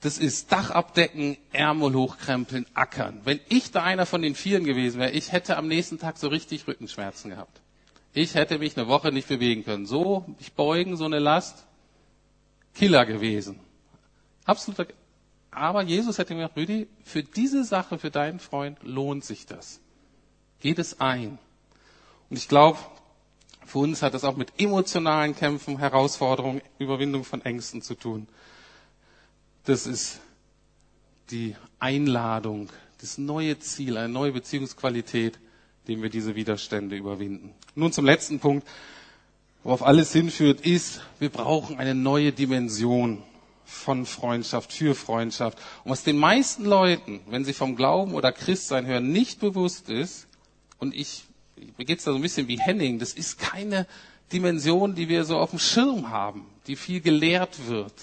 das 0.01 0.17
ist 0.17 0.51
Dach 0.51 0.71
abdecken, 0.71 1.37
Ärmel 1.53 1.93
hochkrempeln, 1.93 2.65
ackern. 2.73 3.21
Wenn 3.23 3.39
ich 3.49 3.71
da 3.71 3.83
einer 3.83 4.07
von 4.07 4.23
den 4.23 4.35
Vieren 4.35 4.65
gewesen 4.65 4.99
wäre, 4.99 5.11
ich 5.11 5.31
hätte 5.31 5.57
am 5.57 5.67
nächsten 5.67 5.99
Tag 5.99 6.17
so 6.17 6.27
richtig 6.27 6.67
Rückenschmerzen 6.67 7.29
gehabt. 7.29 7.60
Ich 8.13 8.35
hätte 8.35 8.59
mich 8.59 8.77
eine 8.77 8.87
Woche 8.87 9.11
nicht 9.11 9.27
bewegen 9.27 9.63
können. 9.63 9.85
So, 9.85 10.25
ich 10.39 10.53
beugen, 10.53 10.97
so 10.97 11.05
eine 11.05 11.19
Last, 11.19 11.65
Killer 12.73 13.05
gewesen. 13.05 13.59
Absoluter, 14.45 14.87
aber 15.51 15.81
Jesus 15.81 16.17
hätte 16.17 16.33
mir 16.33 16.41
gesagt, 16.41 16.57
Rüdi, 16.57 16.87
für 17.03 17.23
diese 17.23 17.63
Sache, 17.63 17.97
für 17.97 18.11
deinen 18.11 18.39
Freund 18.39 18.79
lohnt 18.83 19.25
sich 19.25 19.45
das. 19.45 19.81
Geht 20.61 20.79
es 20.79 21.01
ein. 21.01 21.37
Und 22.29 22.37
ich 22.37 22.47
glaube, 22.47 22.79
für 23.65 23.79
uns 23.79 24.01
hat 24.01 24.13
das 24.13 24.23
auch 24.23 24.37
mit 24.37 24.53
emotionalen 24.57 25.35
Kämpfen, 25.35 25.77
Herausforderungen, 25.77 26.61
Überwindung 26.79 27.23
von 27.25 27.41
Ängsten 27.43 27.81
zu 27.81 27.95
tun. 27.95 28.27
Das 29.65 29.85
ist 29.85 30.19
die 31.29 31.55
Einladung, 31.79 32.69
das 32.99 33.17
neue 33.17 33.59
Ziel, 33.59 33.97
eine 33.97 34.09
neue 34.09 34.31
Beziehungsqualität, 34.31 35.39
dem 35.87 36.01
wir 36.01 36.09
diese 36.09 36.35
Widerstände 36.35 36.95
überwinden. 36.95 37.53
Nun 37.75 37.91
zum 37.91 38.05
letzten 38.05 38.39
Punkt, 38.39 38.67
worauf 39.63 39.83
alles 39.83 40.13
hinführt, 40.13 40.61
ist, 40.61 41.01
wir 41.19 41.29
brauchen 41.29 41.77
eine 41.79 41.95
neue 41.95 42.31
Dimension 42.31 43.23
von 43.65 44.05
Freundschaft, 44.05 44.73
für 44.73 44.95
Freundschaft. 44.95 45.57
Und 45.83 45.91
was 45.91 46.03
den 46.03 46.17
meisten 46.17 46.65
Leuten, 46.65 47.21
wenn 47.27 47.45
sie 47.45 47.53
vom 47.53 47.75
Glauben 47.75 48.13
oder 48.13 48.31
Christsein 48.31 48.85
hören, 48.85 49.11
nicht 49.11 49.39
bewusst 49.39 49.89
ist, 49.89 50.27
und 50.77 50.95
ich, 50.95 51.23
mir 51.77 51.85
geht's 51.85 52.03
da 52.03 52.11
so 52.11 52.17
ein 52.17 52.21
bisschen 52.21 52.47
wie 52.47 52.59
Henning, 52.59 52.99
das 52.99 53.13
ist 53.13 53.39
keine 53.39 53.87
Dimension, 54.33 54.95
die 54.95 55.09
wir 55.09 55.23
so 55.25 55.37
auf 55.37 55.51
dem 55.51 55.59
Schirm 55.59 56.09
haben, 56.09 56.45
die 56.67 56.75
viel 56.75 57.01
gelehrt 57.01 57.67
wird. 57.67 57.93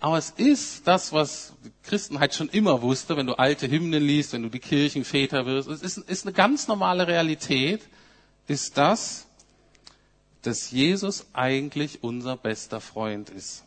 Aber 0.00 0.16
es 0.16 0.30
ist 0.30 0.86
das, 0.86 1.12
was 1.12 1.54
Christenheit 1.82 2.34
schon 2.34 2.48
immer 2.48 2.82
wusste, 2.82 3.16
wenn 3.16 3.26
du 3.26 3.34
alte 3.34 3.68
Hymnen 3.68 4.02
liest, 4.02 4.32
wenn 4.32 4.42
du 4.42 4.48
die 4.48 4.60
Kirchenväter 4.60 5.44
wirst. 5.44 5.68
Es 5.68 5.82
ist, 5.82 5.98
ist 5.98 6.24
eine 6.24 6.32
ganz 6.32 6.68
normale 6.68 7.08
Realität, 7.08 7.82
ist 8.46 8.78
das, 8.78 9.26
dass 10.42 10.70
Jesus 10.70 11.26
eigentlich 11.32 12.04
unser 12.04 12.36
bester 12.36 12.80
Freund 12.80 13.28
ist. 13.30 13.64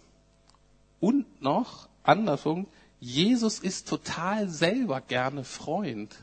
Und 1.02 1.42
noch, 1.42 1.90
andersrum, 2.04 2.66
Jesus 3.02 3.60
ist 3.60 3.90
total 3.90 4.48
selber 4.48 5.02
gerne 5.02 5.44
Freund. 5.44 6.16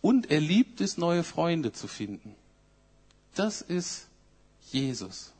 Und 0.00 0.30
er 0.30 0.40
liebt 0.40 0.80
es, 0.80 0.96
neue 0.96 1.24
Freunde 1.24 1.72
zu 1.72 1.88
finden. 1.88 2.34
Das 3.34 3.60
ist 3.60 4.06
Jesus. 4.70 5.33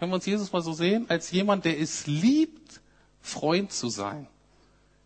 Können 0.00 0.12
wir 0.12 0.16
uns 0.16 0.24
Jesus 0.24 0.50
mal 0.50 0.62
so 0.62 0.72
sehen? 0.72 1.04
Als 1.10 1.30
jemand, 1.30 1.66
der 1.66 1.78
es 1.78 2.06
liebt, 2.06 2.80
Freund 3.20 3.70
zu 3.70 3.90
sein. 3.90 4.26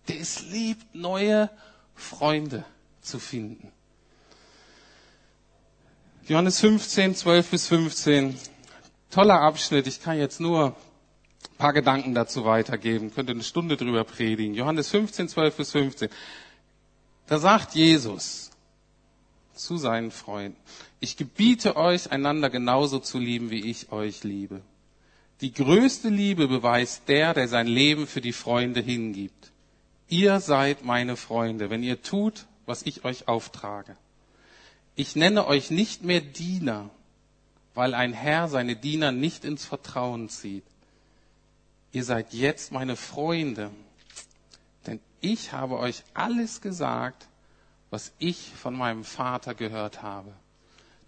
Der 0.06 0.20
es 0.20 0.42
liebt, 0.42 0.94
neue 0.94 1.50
Freunde 1.96 2.64
zu 3.00 3.18
finden. 3.18 3.72
Johannes 6.28 6.60
15, 6.60 7.16
12 7.16 7.50
bis 7.50 7.66
15. 7.66 8.38
Toller 9.10 9.40
Abschnitt. 9.40 9.88
Ich 9.88 10.00
kann 10.00 10.16
jetzt 10.16 10.38
nur 10.38 10.66
ein 10.66 11.58
paar 11.58 11.72
Gedanken 11.72 12.14
dazu 12.14 12.44
weitergeben. 12.44 13.12
Könnte 13.12 13.32
eine 13.32 13.42
Stunde 13.42 13.76
drüber 13.76 14.04
predigen. 14.04 14.54
Johannes 14.54 14.90
15, 14.90 15.28
12 15.28 15.56
bis 15.56 15.72
15. 15.72 16.08
Da 17.26 17.40
sagt 17.40 17.74
Jesus 17.74 18.52
zu 19.56 19.76
seinen 19.76 20.12
Freunden, 20.12 20.56
ich 21.00 21.16
gebiete 21.16 21.74
euch, 21.74 22.12
einander 22.12 22.48
genauso 22.48 23.00
zu 23.00 23.18
lieben, 23.18 23.50
wie 23.50 23.68
ich 23.68 23.90
euch 23.90 24.22
liebe. 24.22 24.62
Die 25.40 25.52
größte 25.52 26.08
Liebe 26.08 26.48
beweist 26.48 27.08
der, 27.08 27.34
der 27.34 27.48
sein 27.48 27.66
Leben 27.66 28.06
für 28.06 28.20
die 28.20 28.32
Freunde 28.32 28.80
hingibt. 28.80 29.50
Ihr 30.08 30.40
seid 30.40 30.84
meine 30.84 31.16
Freunde, 31.16 31.70
wenn 31.70 31.82
ihr 31.82 32.02
tut, 32.02 32.46
was 32.66 32.82
ich 32.82 33.04
euch 33.04 33.26
auftrage. 33.26 33.96
Ich 34.96 35.16
nenne 35.16 35.46
euch 35.46 35.70
nicht 35.70 36.04
mehr 36.04 36.20
Diener, 36.20 36.90
weil 37.74 37.94
ein 37.94 38.12
Herr 38.12 38.48
seine 38.48 38.76
Diener 38.76 39.10
nicht 39.10 39.44
ins 39.44 39.64
Vertrauen 39.64 40.28
zieht. 40.28 40.64
Ihr 41.92 42.04
seid 42.04 42.32
jetzt 42.32 42.70
meine 42.70 42.96
Freunde, 42.96 43.70
denn 44.86 45.00
ich 45.20 45.52
habe 45.52 45.78
euch 45.78 46.04
alles 46.14 46.60
gesagt, 46.60 47.26
was 47.90 48.12
ich 48.18 48.52
von 48.56 48.74
meinem 48.74 49.04
Vater 49.04 49.54
gehört 49.54 50.02
habe. 50.02 50.32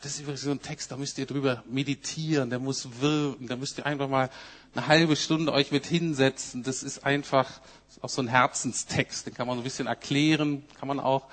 Das 0.03 0.13
ist 0.13 0.21
übrigens 0.21 0.43
so 0.43 0.51
ein 0.51 0.61
Text, 0.61 0.91
da 0.93 0.97
müsst 0.97 1.19
ihr 1.19 1.27
drüber 1.27 1.65
meditieren, 1.69 2.51
der 2.51 2.59
muss 2.59 3.01
wirken, 3.01 3.49
da 3.49 3.57
müsst 3.57 3.79
ihr 3.79 3.87
einfach 3.87 4.09
mal 4.09 4.31
eine 4.75 4.87
halbe 4.87 5.17
Stunde 5.17 5.53
euch 5.53 5.73
mit 5.73 5.87
hinsetzen. 5.87 6.63
Das 6.63 6.83
ist 6.83 7.05
einfach 7.05 7.61
auch 8.03 8.11
so 8.11 8.21
ein 8.21 8.29
Herzenstext, 8.29 9.27
den 9.27 9.35
kann 9.35 9.47
man 9.47 9.57
so 9.57 9.63
ein 9.63 9.65
bisschen 9.65 9.87
erklären, 9.87 10.65
kann 10.79 10.89
man 10.89 11.01
auch. 11.01 11.27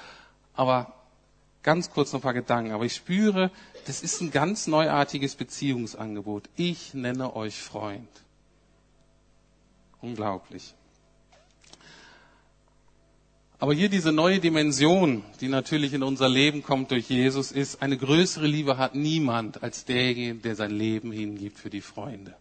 Aber 0.53 0.93
ganz 1.61 1.89
kurz 1.89 2.13
noch 2.13 2.19
ein 2.19 2.23
paar 2.23 2.33
Gedanken. 2.33 2.71
Aber 2.71 2.85
ich 2.85 2.95
spüre, 2.95 3.51
das 3.85 4.01
ist 4.01 4.21
ein 4.21 4.31
ganz 4.31 4.67
neuartiges 4.67 5.35
Beziehungsangebot. 5.35 6.49
Ich 6.55 6.93
nenne 6.93 7.35
euch 7.35 7.61
Freund. 7.61 8.09
Unglaublich. 10.01 10.73
Aber 13.63 13.73
hier 13.73 13.87
diese 13.87 14.11
neue 14.11 14.41
Dimension, 14.41 15.23
die 15.39 15.47
natürlich 15.47 15.93
in 15.93 16.03
unser 16.03 16.27
Leben 16.27 16.63
kommt 16.63 16.91
durch 16.91 17.07
Jesus, 17.07 17.53
ist, 17.53 17.81
eine 17.81 17.95
größere 17.97 18.45
Liebe 18.45 18.77
hat 18.77 18.93
niemand 18.93 19.63
als 19.63 19.85
derjenige, 19.85 20.41
der 20.41 20.57
sein 20.57 20.71
Leben 20.71 21.13
hingibt 21.13 21.59
für 21.59 21.69
die 21.69 21.79
Freunde. 21.79 22.35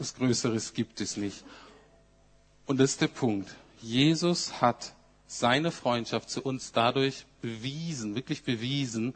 Was 0.00 0.16
Größeres 0.16 0.74
gibt 0.74 1.00
es 1.00 1.16
nicht. 1.16 1.44
Und 2.66 2.80
das 2.80 2.90
ist 2.90 3.00
der 3.02 3.06
Punkt. 3.06 3.48
Jesus 3.80 4.60
hat 4.60 4.92
seine 5.28 5.70
Freundschaft 5.70 6.30
zu 6.30 6.42
uns 6.42 6.72
dadurch 6.72 7.24
bewiesen, 7.40 8.16
wirklich 8.16 8.42
bewiesen, 8.42 9.14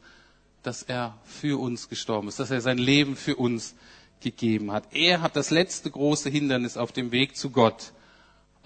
dass 0.63 0.85
er 0.85 1.19
für 1.25 1.61
uns 1.61 1.89
gestorben 1.89 2.29
ist, 2.29 2.39
dass 2.39 2.53
er 2.53 2.61
sein 2.61 2.79
Leben 2.79 3.17
für 3.17 3.35
uns 3.35 3.75
gegeben 4.21 4.71
hat. 4.71 4.85
Er 4.93 5.21
hat 5.21 5.35
das 5.35 5.51
letzte 5.51 5.91
große 5.91 6.31
Hindernis 6.31 6.77
auf 6.77 6.93
dem 6.93 7.11
Weg 7.11 7.37
zu 7.37 7.51
Gott, 7.51 7.93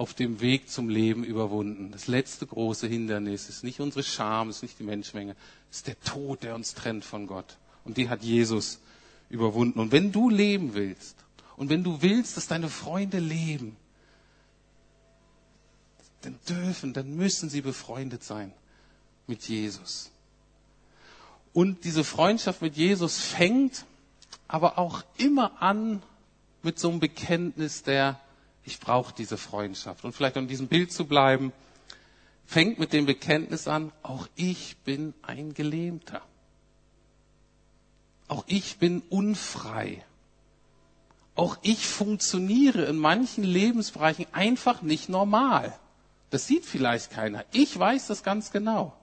auf 0.02 0.14
dem 0.14 0.40
Weg 0.40 0.68
zum 0.68 0.88
Leben 0.88 1.22
überwunden. 1.22 1.92
Das 1.92 2.08
letzte 2.08 2.44
große 2.44 2.88
Hindernis 2.88 3.48
ist 3.48 3.62
nicht 3.62 3.78
unsere 3.78 4.02
Scham, 4.02 4.50
ist 4.50 4.62
nicht 4.62 4.80
die 4.80 4.82
Menschenmenge, 4.82 5.36
ist 5.70 5.86
der 5.86 5.98
Tod, 6.00 6.42
der 6.42 6.56
uns 6.56 6.74
trennt 6.74 7.04
von 7.04 7.28
Gott. 7.28 7.56
Und 7.84 7.98
die 7.98 8.08
hat 8.08 8.24
Jesus 8.24 8.80
überwunden. 9.30 9.78
Und 9.78 9.92
wenn 9.92 10.10
du 10.10 10.28
leben 10.28 10.74
willst 10.74 11.14
und 11.56 11.70
wenn 11.70 11.84
du 11.84 12.02
willst, 12.02 12.36
dass 12.36 12.48
deine 12.48 12.68
Freunde 12.68 13.20
leben, 13.20 13.76
dann 16.22 16.36
dürfen, 16.48 16.92
dann 16.92 17.14
müssen 17.14 17.48
sie 17.48 17.60
befreundet 17.60 18.24
sein 18.24 18.52
mit 19.28 19.48
Jesus. 19.48 20.10
Und 21.52 21.84
diese 21.84 22.02
Freundschaft 22.02 22.60
mit 22.60 22.76
Jesus 22.76 23.20
fängt 23.20 23.84
aber 24.48 24.78
auch 24.78 25.04
immer 25.16 25.62
an 25.62 26.02
mit 26.64 26.80
so 26.80 26.90
einem 26.90 26.98
Bekenntnis 26.98 27.84
der, 27.84 28.18
ich 28.64 28.80
brauche 28.80 29.14
diese 29.14 29.36
Freundschaft. 29.36 30.04
Und 30.04 30.14
vielleicht 30.14 30.36
um 30.36 30.48
diesem 30.48 30.68
Bild 30.68 30.92
zu 30.92 31.06
bleiben, 31.06 31.52
fängt 32.46 32.78
mit 32.78 32.92
dem 32.92 33.06
Bekenntnis 33.06 33.66
an, 33.66 33.92
auch 34.02 34.28
ich 34.36 34.76
bin 34.78 35.14
ein 35.22 35.54
Gelähmter. 35.54 36.22
Auch 38.28 38.44
ich 38.46 38.78
bin 38.78 39.02
unfrei. 39.10 40.04
Auch 41.34 41.56
ich 41.62 41.86
funktioniere 41.86 42.84
in 42.84 42.96
manchen 42.96 43.44
Lebensbereichen 43.44 44.26
einfach 44.32 44.82
nicht 44.82 45.08
normal. 45.08 45.76
Das 46.30 46.46
sieht 46.46 46.64
vielleicht 46.64 47.10
keiner. 47.10 47.44
Ich 47.52 47.78
weiß 47.78 48.06
das 48.06 48.22
ganz 48.22 48.52
genau. 48.52 48.96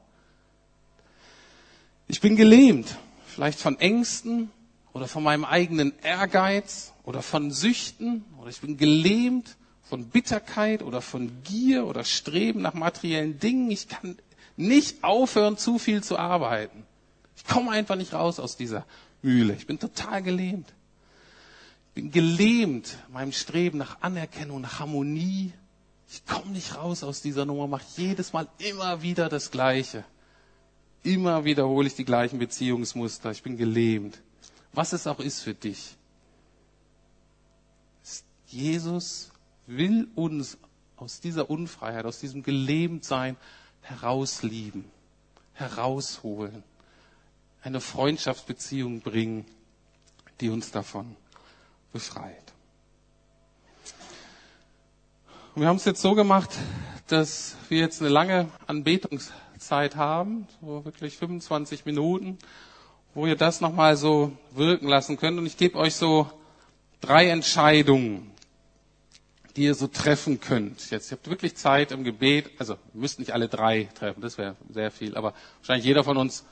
Ich 2.07 2.21
bin 2.21 2.35
gelähmt, 2.35 2.97
vielleicht 3.27 3.59
von 3.59 3.79
Ängsten 3.79 4.51
oder 4.93 5.08
von 5.08 5.23
meinem 5.23 5.45
eigenen 5.45 5.93
Ehrgeiz 6.02 6.93
oder 7.04 7.21
von 7.21 7.52
Süchten 7.52 8.23
oder 8.39 8.49
ich 8.49 8.62
bin 8.62 8.78
gelähmt 8.78 9.56
von 9.84 10.06
Bitterkeit 10.06 10.84
oder 10.84 11.02
von 11.02 11.43
Gier 11.43 11.88
oder 11.88 12.04
Streben 12.04 12.62
nach 12.62 12.75
materiellen 12.75 13.39
Dingen. 13.39 13.71
Ich 13.71 13.88
kann 13.88 14.17
nicht 14.56 15.04
aufhören, 15.04 15.58
zu 15.58 15.80
viel 15.80 16.04
zu 16.04 16.17
arbeiten. 16.17 16.84
Ich 17.36 17.45
komme 17.45 17.71
einfach 17.71 17.95
nicht 17.95 18.13
raus 18.13 18.39
aus 18.39 18.56
dieser 18.56 18.86
Mühle. 19.21 19.54
Ich 19.54 19.65
bin 19.65 19.80
total 19.80 20.21
gelähmt. 20.21 20.67
Ich 21.89 21.93
bin 21.95 22.12
gelähmt 22.12 22.97
meinem 23.12 23.32
Streben 23.32 23.80
nach 23.80 23.97
Anerkennung, 24.02 24.62
nach 24.62 24.80
Harmonie. 24.80 25.54
Ich 26.12 26.25
komme 26.25 26.52
nicht 26.52 26.75
raus 26.75 27.04
aus 27.04 27.21
dieser 27.21 27.45
Nummer, 27.45 27.67
mache 27.67 27.86
jedes 27.97 28.34
Mal 28.34 28.47
immer 28.60 29.02
wieder 29.02 29.30
das 29.30 29.49
Gleiche. 29.52 30.04
Immer 31.04 31.45
wiederhole 31.45 31.88
ich 31.88 31.95
die 31.95 32.06
gleichen 32.06 32.39
Beziehungsmuster. 32.39 33.32
Ich 33.32 33.41
bin 33.41 33.58
gelähmt. 33.58 34.19
Was 34.73 34.93
es 34.93 35.08
auch 35.08 35.19
ist 35.19 35.41
für 35.41 35.53
dich. 35.53 35.95
Jesus 38.47 39.32
will 39.67 40.08
uns 40.15 40.58
aus 40.97 41.19
dieser 41.19 41.49
Unfreiheit, 41.49 42.05
aus 42.05 42.19
diesem 42.19 42.43
Gelähmtsein 42.43 43.38
herauslieben, 43.82 44.86
herausholen, 45.53 46.63
eine 47.62 47.82
Freundschaftsbeziehung 47.82 49.01
bringen, 49.01 49.45
die 50.41 50.49
uns 50.49 50.71
davon 50.71 51.15
befreit. 51.91 52.53
Und 55.55 55.62
wir 55.62 55.67
haben 55.67 55.77
es 55.77 55.86
jetzt 55.86 56.01
so 56.01 56.15
gemacht, 56.15 56.51
dass 57.08 57.55
wir 57.69 57.79
jetzt 57.79 58.01
eine 58.01 58.10
lange 58.10 58.49
Anbetungs 58.67 59.32
Zeit 59.58 59.95
haben, 59.95 60.47
so 60.62 60.86
wirklich 60.86 61.17
25 61.17 61.86
Minuten, 61.86 62.38
wo 63.19 63.27
ihr 63.27 63.36
das 63.36 63.60
nochmal 63.60 63.97
so 63.97 64.32
wirken 64.51 64.88
lassen 64.88 65.17
könnt. 65.17 65.38
Und 65.38 65.45
ich 65.45 65.58
gebe 65.58 65.77
euch 65.77 65.95
so 65.95 66.29
drei 67.01 67.27
Entscheidungen, 67.27 68.32
die 69.58 69.63
ihr 69.63 69.75
so 69.75 69.88
treffen 69.88 70.39
könnt. 70.39 70.89
Jetzt, 70.89 71.12
ihr 71.12 71.17
habt 71.17 71.29
wirklich 71.29 71.58
Zeit 71.58 71.91
im 71.91 72.05
Gebet, 72.05 72.49
also 72.60 72.75
ihr 72.93 73.01
müsst 73.01 73.19
nicht 73.19 73.32
alle 73.32 73.49
drei 73.49 73.89
treffen, 73.93 74.21
das 74.21 74.38
wäre 74.38 74.55
sehr 74.69 74.89
viel, 74.89 75.17
aber 75.17 75.34
wahrscheinlich 75.60 75.86
jeder 75.86 76.05
von 76.05 76.15
uns 76.15 76.45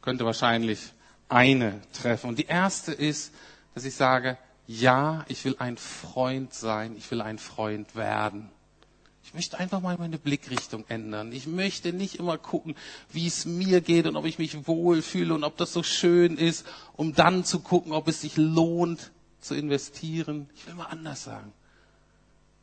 könnte 0.00 0.24
wahrscheinlich 0.24 0.80
eine 1.28 1.82
treffen. 1.92 2.30
Und 2.30 2.38
die 2.38 2.46
erste 2.46 2.92
ist, 2.92 3.34
dass 3.74 3.84
ich 3.84 3.94
sage, 3.94 4.38
ja, 4.66 5.26
ich 5.28 5.44
will 5.44 5.56
ein 5.58 5.76
Freund 5.76 6.54
sein, 6.54 6.96
ich 6.96 7.10
will 7.10 7.20
ein 7.20 7.38
Freund 7.38 7.96
werden. 7.96 8.48
Ich 9.30 9.34
möchte 9.34 9.60
einfach 9.60 9.80
mal 9.80 9.96
meine 9.96 10.18
Blickrichtung 10.18 10.84
ändern. 10.88 11.30
Ich 11.30 11.46
möchte 11.46 11.92
nicht 11.92 12.16
immer 12.16 12.36
gucken, 12.36 12.74
wie 13.12 13.28
es 13.28 13.44
mir 13.44 13.80
geht 13.80 14.08
und 14.08 14.16
ob 14.16 14.24
ich 14.24 14.40
mich 14.40 14.66
wohlfühle 14.66 15.32
und 15.32 15.44
ob 15.44 15.56
das 15.56 15.72
so 15.72 15.84
schön 15.84 16.36
ist, 16.36 16.66
um 16.94 17.14
dann 17.14 17.44
zu 17.44 17.60
gucken, 17.60 17.92
ob 17.92 18.08
es 18.08 18.22
sich 18.22 18.36
lohnt 18.36 19.12
zu 19.40 19.54
investieren. 19.54 20.50
Ich 20.56 20.66
will 20.66 20.74
mal 20.74 20.86
anders 20.86 21.22
sagen. 21.22 21.52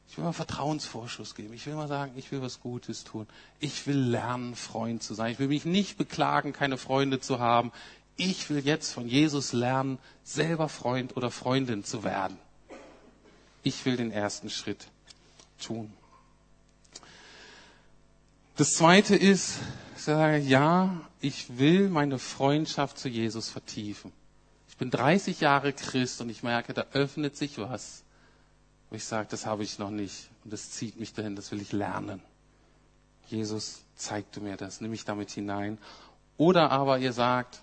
Ich 0.09 0.17
will 0.17 0.25
mal 0.25 0.33
Vertrauensvorschuss 0.33 1.35
geben. 1.35 1.53
Ich 1.53 1.65
will 1.67 1.75
mal 1.75 1.87
sagen, 1.87 2.11
ich 2.17 2.33
will 2.33 2.41
was 2.41 2.59
Gutes 2.59 3.05
tun. 3.05 3.27
Ich 3.61 3.87
will 3.87 3.99
lernen, 3.99 4.53
Freund 4.53 5.01
zu 5.01 5.13
sein. 5.13 5.31
Ich 5.31 5.39
will 5.39 5.47
mich 5.47 5.63
nicht 5.63 5.97
beklagen, 5.97 6.51
keine 6.51 6.77
Freunde 6.77 7.21
zu 7.21 7.39
haben. 7.39 7.71
Ich 8.17 8.49
will 8.49 8.59
jetzt 8.59 8.91
von 8.91 9.07
Jesus 9.07 9.53
lernen, 9.53 9.99
selber 10.25 10.67
Freund 10.67 11.15
oder 11.15 11.31
Freundin 11.31 11.85
zu 11.85 12.03
werden. 12.03 12.37
Ich 13.63 13.85
will 13.85 13.95
den 13.95 14.11
ersten 14.11 14.49
Schritt 14.49 14.89
tun. 15.61 15.93
Das 18.57 18.73
zweite 18.73 19.15
ist, 19.15 19.59
ich 19.95 20.01
sage, 20.01 20.39
ja, 20.39 20.99
ich 21.21 21.59
will 21.59 21.89
meine 21.89 22.17
Freundschaft 22.17 22.97
zu 22.97 23.07
Jesus 23.07 23.51
vertiefen. 23.51 24.11
Ich 24.67 24.77
bin 24.77 24.89
30 24.89 25.41
Jahre 25.41 25.73
Christ 25.73 26.21
und 26.21 26.29
ich 26.31 26.41
merke, 26.41 26.73
da 26.73 26.87
öffnet 26.91 27.37
sich 27.37 27.59
was, 27.59 28.03
wo 28.89 28.95
ich 28.95 29.05
sage, 29.05 29.27
das 29.29 29.45
habe 29.45 29.61
ich 29.61 29.77
noch 29.77 29.91
nicht 29.91 30.31
und 30.43 30.51
das 30.51 30.71
zieht 30.71 30.99
mich 30.99 31.13
dahin, 31.13 31.35
das 31.35 31.51
will 31.51 31.61
ich 31.61 31.71
lernen. 31.71 32.19
Jesus, 33.27 33.83
zeig 33.95 34.31
du 34.31 34.41
mir 34.41 34.57
das, 34.57 34.81
nimm 34.81 34.89
mich 34.89 35.05
damit 35.05 35.29
hinein. 35.29 35.77
Oder 36.37 36.71
aber 36.71 36.97
ihr 36.97 37.13
sagt, 37.13 37.61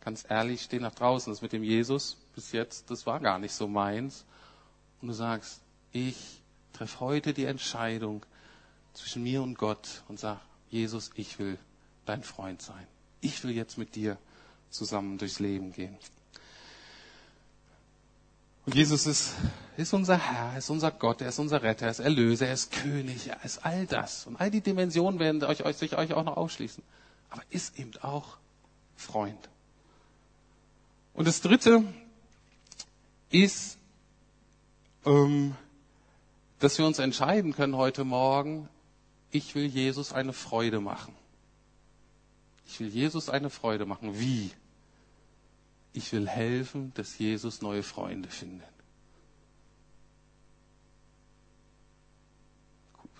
ganz 0.00 0.24
ehrlich, 0.28 0.62
steh 0.62 0.80
nach 0.80 0.94
draußen, 0.94 1.32
das 1.32 1.42
mit 1.42 1.52
dem 1.52 1.62
Jesus 1.62 2.16
bis 2.34 2.50
jetzt, 2.50 2.90
das 2.90 3.06
war 3.06 3.20
gar 3.20 3.38
nicht 3.38 3.54
so 3.54 3.68
meins. 3.68 4.24
Und 5.00 5.06
du 5.06 5.14
sagst, 5.14 5.60
ich 5.92 6.42
treffe 6.72 6.98
heute 6.98 7.32
die 7.32 7.44
Entscheidung, 7.44 8.26
zwischen 8.94 9.22
mir 9.22 9.42
und 9.42 9.56
Gott 9.56 10.02
und 10.08 10.18
sag, 10.18 10.40
Jesus, 10.70 11.10
ich 11.14 11.38
will 11.38 11.58
dein 12.06 12.22
Freund 12.22 12.62
sein. 12.62 12.86
Ich 13.20 13.42
will 13.44 13.52
jetzt 13.52 13.78
mit 13.78 13.94
dir 13.94 14.18
zusammen 14.70 15.18
durchs 15.18 15.38
Leben 15.38 15.72
gehen. 15.72 15.96
Und 18.64 18.74
Jesus 18.74 19.06
ist, 19.06 19.34
ist 19.76 19.92
unser 19.92 20.16
Herr, 20.16 20.56
ist 20.56 20.70
unser 20.70 20.92
Gott, 20.92 21.20
er 21.20 21.28
ist 21.28 21.38
unser 21.38 21.62
Retter, 21.62 21.86
er 21.86 21.90
ist 21.90 21.98
Erlöser, 21.98 22.46
er 22.46 22.54
ist 22.54 22.70
König, 22.70 23.28
er 23.28 23.44
ist 23.44 23.64
all 23.64 23.86
das. 23.86 24.26
Und 24.26 24.36
all 24.36 24.50
die 24.50 24.60
Dimensionen 24.60 25.18
werden 25.18 25.42
euch, 25.42 25.64
euch, 25.64 25.76
sich 25.76 25.96
euch 25.96 26.14
auch 26.14 26.24
noch 26.24 26.36
ausschließen. 26.36 26.82
Aber 27.30 27.42
ist 27.50 27.78
eben 27.78 27.92
auch 28.02 28.36
Freund. 28.96 29.48
Und 31.14 31.26
das 31.26 31.40
Dritte 31.40 31.84
ist, 33.30 33.78
ähm, 35.04 35.56
dass 36.60 36.78
wir 36.78 36.86
uns 36.86 37.00
entscheiden 37.00 37.54
können 37.54 37.76
heute 37.76 38.04
Morgen, 38.04 38.68
ich 39.32 39.54
will 39.54 39.66
Jesus 39.66 40.12
eine 40.12 40.34
Freude 40.34 40.80
machen. 40.80 41.14
Ich 42.66 42.78
will 42.78 42.88
Jesus 42.88 43.28
eine 43.28 43.50
Freude 43.50 43.86
machen. 43.86 44.20
Wie? 44.20 44.50
Ich 45.94 46.12
will 46.12 46.28
helfen, 46.28 46.92
dass 46.94 47.18
Jesus 47.18 47.62
neue 47.62 47.82
Freunde 47.82 48.28
findet. 48.28 48.68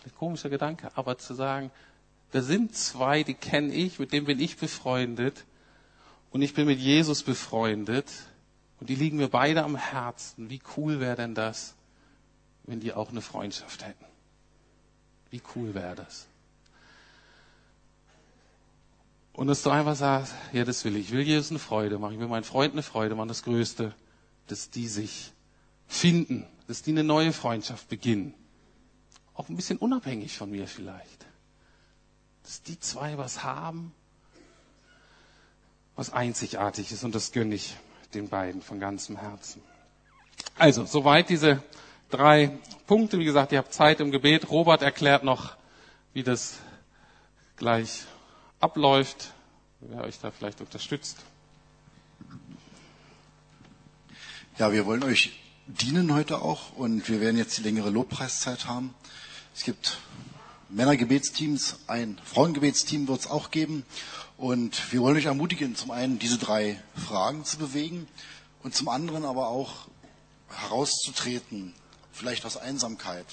Ein 0.04 0.14
komischer 0.16 0.50
Gedanke, 0.50 0.90
aber 0.96 1.16
zu 1.18 1.34
sagen, 1.34 1.70
da 2.32 2.42
sind 2.42 2.74
zwei, 2.74 3.22
die 3.22 3.34
kenne 3.34 3.72
ich, 3.72 3.98
mit 3.98 4.12
denen 4.12 4.26
bin 4.26 4.40
ich 4.40 4.56
befreundet 4.56 5.44
und 6.30 6.42
ich 6.42 6.54
bin 6.54 6.66
mit 6.66 6.78
Jesus 6.78 7.22
befreundet 7.22 8.10
und 8.80 8.90
die 8.90 8.96
liegen 8.96 9.16
mir 9.16 9.28
beide 9.28 9.62
am 9.62 9.76
Herzen. 9.76 10.50
Wie 10.50 10.60
cool 10.76 10.98
wäre 10.98 11.16
denn 11.16 11.34
das, 11.34 11.74
wenn 12.64 12.80
die 12.80 12.92
auch 12.92 13.10
eine 13.10 13.20
Freundschaft 13.20 13.84
hätten? 13.86 14.11
Wie 15.32 15.40
cool 15.56 15.74
wäre 15.74 15.94
das? 15.94 16.26
Und 19.32 19.46
dass 19.46 19.62
du 19.62 19.70
einfach 19.70 19.96
sagst, 19.96 20.34
ja, 20.52 20.62
das 20.62 20.84
will 20.84 20.94
ich. 20.94 21.06
Ich 21.06 21.12
will 21.12 21.22
Jesus 21.22 21.50
eine 21.50 21.58
Freude 21.58 21.98
machen. 21.98 22.12
Ich 22.12 22.20
will 22.20 22.28
meinen 22.28 22.44
Freunden 22.44 22.76
eine 22.76 22.82
Freude 22.82 23.14
machen. 23.14 23.28
Das 23.28 23.42
Größte, 23.42 23.94
dass 24.48 24.68
die 24.68 24.86
sich 24.86 25.32
finden, 25.88 26.46
dass 26.68 26.82
die 26.82 26.90
eine 26.90 27.02
neue 27.02 27.32
Freundschaft 27.32 27.88
beginnen. 27.88 28.34
Auch 29.32 29.48
ein 29.48 29.56
bisschen 29.56 29.78
unabhängig 29.78 30.36
von 30.36 30.50
mir 30.50 30.68
vielleicht. 30.68 31.24
Dass 32.42 32.62
die 32.62 32.78
zwei 32.78 33.16
was 33.16 33.42
haben, 33.42 33.94
was 35.96 36.12
einzigartig 36.12 36.92
ist 36.92 37.04
und 37.04 37.14
das 37.14 37.32
gönne 37.32 37.54
ich 37.54 37.74
den 38.12 38.28
beiden 38.28 38.60
von 38.60 38.78
ganzem 38.78 39.16
Herzen. 39.16 39.62
Also, 40.58 40.84
soweit 40.84 41.30
diese 41.30 41.62
drei 42.12 42.50
Punkte. 42.86 43.18
Wie 43.18 43.24
gesagt, 43.24 43.52
ihr 43.52 43.58
habt 43.58 43.72
Zeit 43.72 44.00
im 44.00 44.10
Gebet. 44.10 44.50
Robert 44.50 44.82
erklärt 44.82 45.24
noch, 45.24 45.56
wie 46.12 46.22
das 46.22 46.54
gleich 47.56 48.02
abläuft, 48.60 49.32
wer 49.80 50.04
euch 50.04 50.18
da 50.20 50.30
vielleicht 50.30 50.60
unterstützt. 50.60 51.18
Ja, 54.58 54.72
wir 54.72 54.86
wollen 54.86 55.02
euch 55.02 55.40
dienen 55.66 56.14
heute 56.14 56.42
auch 56.42 56.76
und 56.76 57.08
wir 57.08 57.20
werden 57.20 57.38
jetzt 57.38 57.56
die 57.58 57.62
längere 57.62 57.90
Lobpreiszeit 57.90 58.66
haben. 58.66 58.94
Es 59.54 59.64
gibt 59.64 59.98
Männergebetsteams, 60.68 61.80
ein 61.86 62.20
Frauengebetsteam 62.24 63.08
wird 63.08 63.20
es 63.20 63.26
auch 63.26 63.50
geben 63.50 63.84
und 64.36 64.92
wir 64.92 65.00
wollen 65.00 65.16
euch 65.16 65.26
ermutigen, 65.26 65.76
zum 65.76 65.90
einen 65.90 66.18
diese 66.18 66.38
drei 66.38 66.82
Fragen 66.94 67.44
zu 67.44 67.58
bewegen 67.58 68.06
und 68.62 68.74
zum 68.74 68.88
anderen 68.88 69.24
aber 69.24 69.48
auch 69.48 69.88
herauszutreten, 70.48 71.74
vielleicht 72.12 72.44
aus 72.44 72.56
Einsamkeit. 72.56 73.26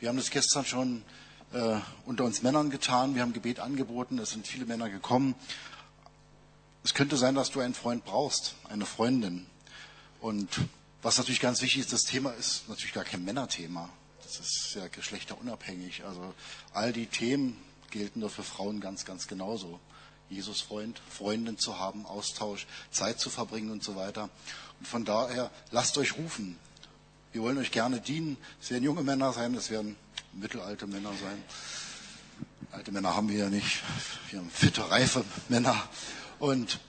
Wir 0.00 0.08
haben 0.08 0.16
das 0.16 0.30
gestern 0.30 0.64
schon 0.64 1.04
äh, 1.52 1.78
unter 2.06 2.24
uns 2.24 2.42
Männern 2.42 2.70
getan, 2.70 3.14
wir 3.14 3.22
haben 3.22 3.32
Gebet 3.32 3.60
angeboten, 3.60 4.18
es 4.18 4.30
sind 4.30 4.46
viele 4.46 4.66
Männer 4.66 4.90
gekommen. 4.90 5.34
Es 6.84 6.94
könnte 6.94 7.16
sein, 7.16 7.34
dass 7.34 7.50
du 7.50 7.60
einen 7.60 7.74
Freund 7.74 8.04
brauchst, 8.04 8.54
eine 8.68 8.86
Freundin. 8.86 9.46
Und 10.20 10.48
was 11.02 11.18
natürlich 11.18 11.40
ganz 11.40 11.60
wichtig 11.62 11.80
ist, 11.80 11.92
das 11.92 12.04
Thema 12.04 12.30
ist 12.32 12.68
natürlich 12.68 12.94
gar 12.94 13.04
kein 13.04 13.24
Männerthema. 13.24 13.88
Das 14.22 14.40
ist 14.40 14.74
ja 14.74 14.88
geschlechterunabhängig. 14.88 16.04
Also 16.04 16.34
all 16.72 16.92
die 16.92 17.06
Themen 17.06 17.56
gelten 17.90 18.20
nur 18.20 18.30
für 18.30 18.42
Frauen 18.42 18.80
ganz, 18.80 19.04
ganz 19.04 19.26
genauso. 19.26 19.80
Jesus 20.28 20.60
Freund, 20.60 21.00
Freundin 21.08 21.58
zu 21.58 21.78
haben, 21.78 22.04
Austausch, 22.04 22.66
Zeit 22.90 23.18
zu 23.18 23.30
verbringen 23.30 23.70
und 23.70 23.82
so 23.82 23.96
weiter. 23.96 24.28
Und 24.78 24.86
von 24.86 25.04
daher 25.04 25.50
lasst 25.70 25.96
euch 25.96 26.16
rufen. 26.16 26.58
Wir 27.38 27.44
wollen 27.44 27.58
euch 27.58 27.70
gerne 27.70 28.00
dienen. 28.00 28.36
Es 28.60 28.72
werden 28.72 28.82
junge 28.82 29.04
Männer 29.04 29.32
sein, 29.32 29.54
es 29.54 29.70
werden 29.70 29.94
mittelalte 30.32 30.88
Männer 30.88 31.10
sein. 31.10 31.40
Alte 32.72 32.90
Männer 32.90 33.14
haben 33.14 33.28
wir 33.28 33.38
ja 33.38 33.48
nicht. 33.48 33.80
Wir 34.28 34.40
haben 34.40 34.50
fitte, 34.50 34.90
reife 34.90 35.24
Männer. 35.48 35.80
Und 36.40 36.80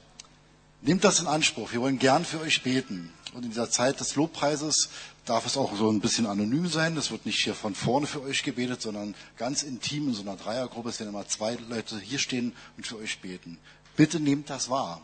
nehmt 0.82 1.04
das 1.04 1.20
in 1.20 1.28
Anspruch. 1.28 1.72
Wir 1.72 1.82
wollen 1.82 2.00
gern 2.00 2.26
für 2.26 2.40
euch 2.40 2.64
beten. 2.64 3.14
Und 3.36 3.44
in 3.44 3.50
dieser 3.50 3.70
Zeit 3.70 4.00
des 4.00 4.16
Lobpreises 4.16 4.90
darf 5.24 5.46
es 5.46 5.56
auch 5.56 5.78
so 5.78 5.88
ein 5.92 6.00
bisschen 6.02 6.26
anonym 6.26 6.68
sein. 6.68 6.96
Das 6.96 7.12
wird 7.12 7.28
nicht 7.28 7.44
hier 7.44 7.54
von 7.54 7.76
vorne 7.76 8.08
für 8.08 8.24
euch 8.24 8.42
gebetet, 8.42 8.82
sondern 8.82 9.14
ganz 9.38 9.62
intim 9.62 10.08
in 10.08 10.16
so 10.16 10.24
einer 10.24 10.36
Dreiergruppe. 10.36 10.90
Es 10.90 11.00
werden 11.00 11.10
immer 11.10 11.28
zwei 11.28 11.60
Leute 11.70 12.00
hier 12.00 12.18
stehen 12.18 12.56
und 12.76 12.88
für 12.88 12.98
euch 12.98 13.22
beten. 13.22 13.60
Bitte 13.96 14.20
nehmt 14.20 14.50
das 14.50 14.68
wahr. 14.68 15.00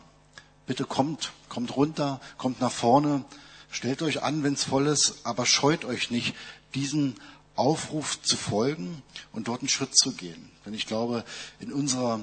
Bitte 0.66 0.86
kommt, 0.86 1.30
kommt 1.48 1.76
runter, 1.76 2.20
kommt 2.36 2.60
nach 2.60 2.72
vorne, 2.72 3.24
stellt 3.70 4.02
euch 4.02 4.22
an, 4.22 4.42
wenn 4.42 4.54
es 4.54 4.64
voll 4.64 4.86
ist, 4.86 5.20
aber 5.24 5.46
scheut 5.46 5.84
euch 5.84 6.10
nicht, 6.10 6.34
diesen 6.74 7.16
Aufruf 7.54 8.20
zu 8.22 8.36
folgen 8.36 9.02
und 9.32 9.48
dort 9.48 9.60
einen 9.60 9.68
Schritt 9.68 9.96
zu 9.96 10.12
gehen. 10.12 10.50
Denn 10.64 10.74
ich 10.74 10.86
glaube, 10.86 11.24
in 11.58 11.72
unserer 11.72 12.20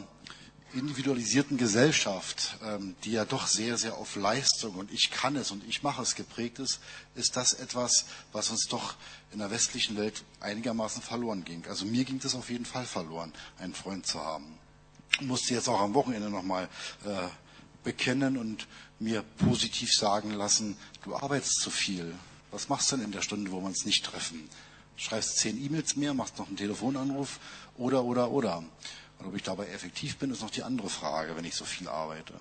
individualisierten 0.73 1.57
Gesellschaft, 1.57 2.57
ähm, 2.63 2.95
die 3.03 3.11
ja 3.11 3.25
doch 3.25 3.47
sehr, 3.47 3.77
sehr 3.77 3.95
auf 3.95 4.15
Leistung 4.15 4.75
und 4.75 4.91
ich 4.91 5.11
kann 5.11 5.35
es 5.35 5.51
und 5.51 5.63
ich 5.67 5.83
mache 5.83 6.01
es 6.01 6.15
geprägt 6.15 6.59
ist, 6.59 6.79
ist 7.15 7.35
das 7.35 7.53
etwas, 7.53 8.05
was 8.31 8.49
uns 8.49 8.67
doch 8.67 8.95
in 9.31 9.39
der 9.39 9.51
westlichen 9.51 9.97
Welt 9.97 10.23
einigermaßen 10.39 11.01
verloren 11.01 11.45
ging. 11.45 11.63
Also 11.67 11.85
mir 11.85 12.03
ging 12.05 12.19
das 12.19 12.35
auf 12.35 12.49
jeden 12.49 12.65
Fall 12.65 12.85
verloren, 12.85 13.33
einen 13.59 13.75
Freund 13.75 14.07
zu 14.07 14.19
haben. 14.19 14.57
Ich 15.19 15.27
musste 15.27 15.53
jetzt 15.53 15.69
auch 15.69 15.79
am 15.79 15.93
Wochenende 15.93 16.29
nochmal 16.29 16.67
äh, 17.05 17.27
bekennen 17.83 18.37
und 18.37 18.67
mir 18.99 19.23
positiv 19.37 19.91
sagen 19.91 20.31
lassen, 20.31 20.77
du 21.03 21.15
arbeitest 21.15 21.61
zu 21.61 21.69
viel. 21.69 22.13
Was 22.51 22.69
machst 22.69 22.91
du 22.91 22.97
denn 22.97 23.05
in 23.05 23.11
der 23.11 23.21
Stunde, 23.21 23.51
wo 23.51 23.59
wir 23.59 23.67
uns 23.67 23.85
nicht 23.85 24.05
treffen? 24.05 24.49
Schreibst 24.95 25.37
zehn 25.37 25.63
E-Mails 25.63 25.95
mehr, 25.95 26.13
machst 26.13 26.37
noch 26.37 26.47
einen 26.47 26.57
Telefonanruf 26.57 27.39
oder, 27.77 28.03
oder, 28.03 28.31
oder. 28.31 28.63
Und 29.19 29.25
ob 29.25 29.35
ich 29.35 29.43
dabei 29.43 29.67
effektiv 29.67 30.17
bin, 30.17 30.31
ist 30.31 30.41
noch 30.41 30.49
die 30.49 30.63
andere 30.63 30.89
Frage, 30.89 31.35
wenn 31.35 31.45
ich 31.45 31.55
so 31.55 31.65
viel 31.65 31.87
arbeite. 31.87 32.33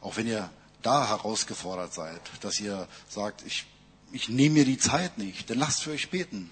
Auch 0.00 0.16
wenn 0.16 0.26
ihr 0.26 0.50
da 0.82 1.08
herausgefordert 1.08 1.94
seid, 1.94 2.20
dass 2.40 2.60
ihr 2.60 2.88
sagt, 3.08 3.44
ich, 3.46 3.66
ich 4.12 4.28
nehme 4.28 4.56
mir 4.56 4.64
die 4.64 4.78
Zeit 4.78 5.16
nicht, 5.16 5.48
dann 5.48 5.58
lasst 5.58 5.82
für 5.82 5.92
euch 5.92 6.10
beten. 6.10 6.50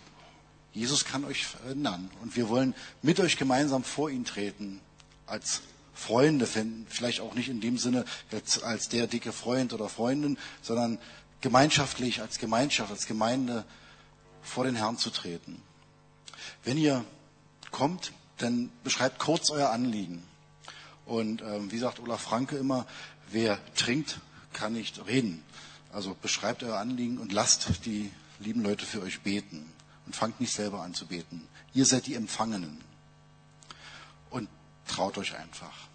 Jesus 0.73 1.05
kann 1.05 1.25
euch 1.25 1.46
verändern. 1.46 2.11
Und 2.23 2.37
wir 2.37 2.49
wollen 2.49 2.75
mit 3.03 3.18
euch 3.20 3.37
gemeinsam 3.37 3.83
vor 3.83 4.09
ihn 4.09 4.25
treten, 4.25 4.81
als 5.27 5.62
Freunde, 5.94 6.46
vielleicht 6.46 7.20
auch 7.20 7.35
nicht 7.35 7.48
in 7.48 7.61
dem 7.61 7.79
Sinne 7.79 8.05
als 8.62 8.88
der 8.88 9.07
dicke 9.07 9.33
Freund 9.33 9.72
oder 9.72 9.88
Freundin, 9.88 10.38
sondern 10.62 10.98
gemeinschaftlich, 11.40 12.20
als 12.20 12.38
Gemeinschaft, 12.38 12.90
als 12.90 13.07
Gemeinde 13.07 13.64
vor 14.42 14.64
den 14.64 14.76
Herrn 14.76 14.98
zu 14.98 15.11
treten. 15.11 15.62
Wenn 16.64 16.79
ihr 16.79 17.05
kommt, 17.70 18.12
dann 18.38 18.70
beschreibt 18.85 19.18
kurz 19.18 19.50
euer 19.50 19.70
Anliegen. 19.70 20.22
Und 21.07 21.42
ähm, 21.42 21.70
wie 21.70 21.79
sagt 21.79 22.00
Olaf 22.00 22.20
Franke 22.20 22.57
immer, 22.57 22.87
wer 23.31 23.59
trinkt, 23.74 24.20
kann 24.53 24.72
nicht 24.72 25.07
reden. 25.07 25.42
Also 25.92 26.16
beschreibt 26.20 26.62
euer 26.62 26.79
Anliegen 26.79 27.18
und 27.18 27.33
lasst 27.33 27.85
die 27.85 28.11
lieben 28.38 28.62
Leute 28.62 28.87
für 28.87 29.03
euch 29.03 29.20
beten. 29.20 29.72
Und 30.07 30.16
fangt 30.16 30.40
nicht 30.40 30.53
selber 30.53 30.83
an 30.83 30.94
zu 30.94 31.07
beten. 31.07 31.46
Ihr 31.72 31.87
seid 31.87 32.07
die 32.07 32.14
Empfangenen. 32.14 32.81
Und 34.31 34.48
traut 34.90 35.16
euch 35.18 35.37
einfach. 35.37 35.89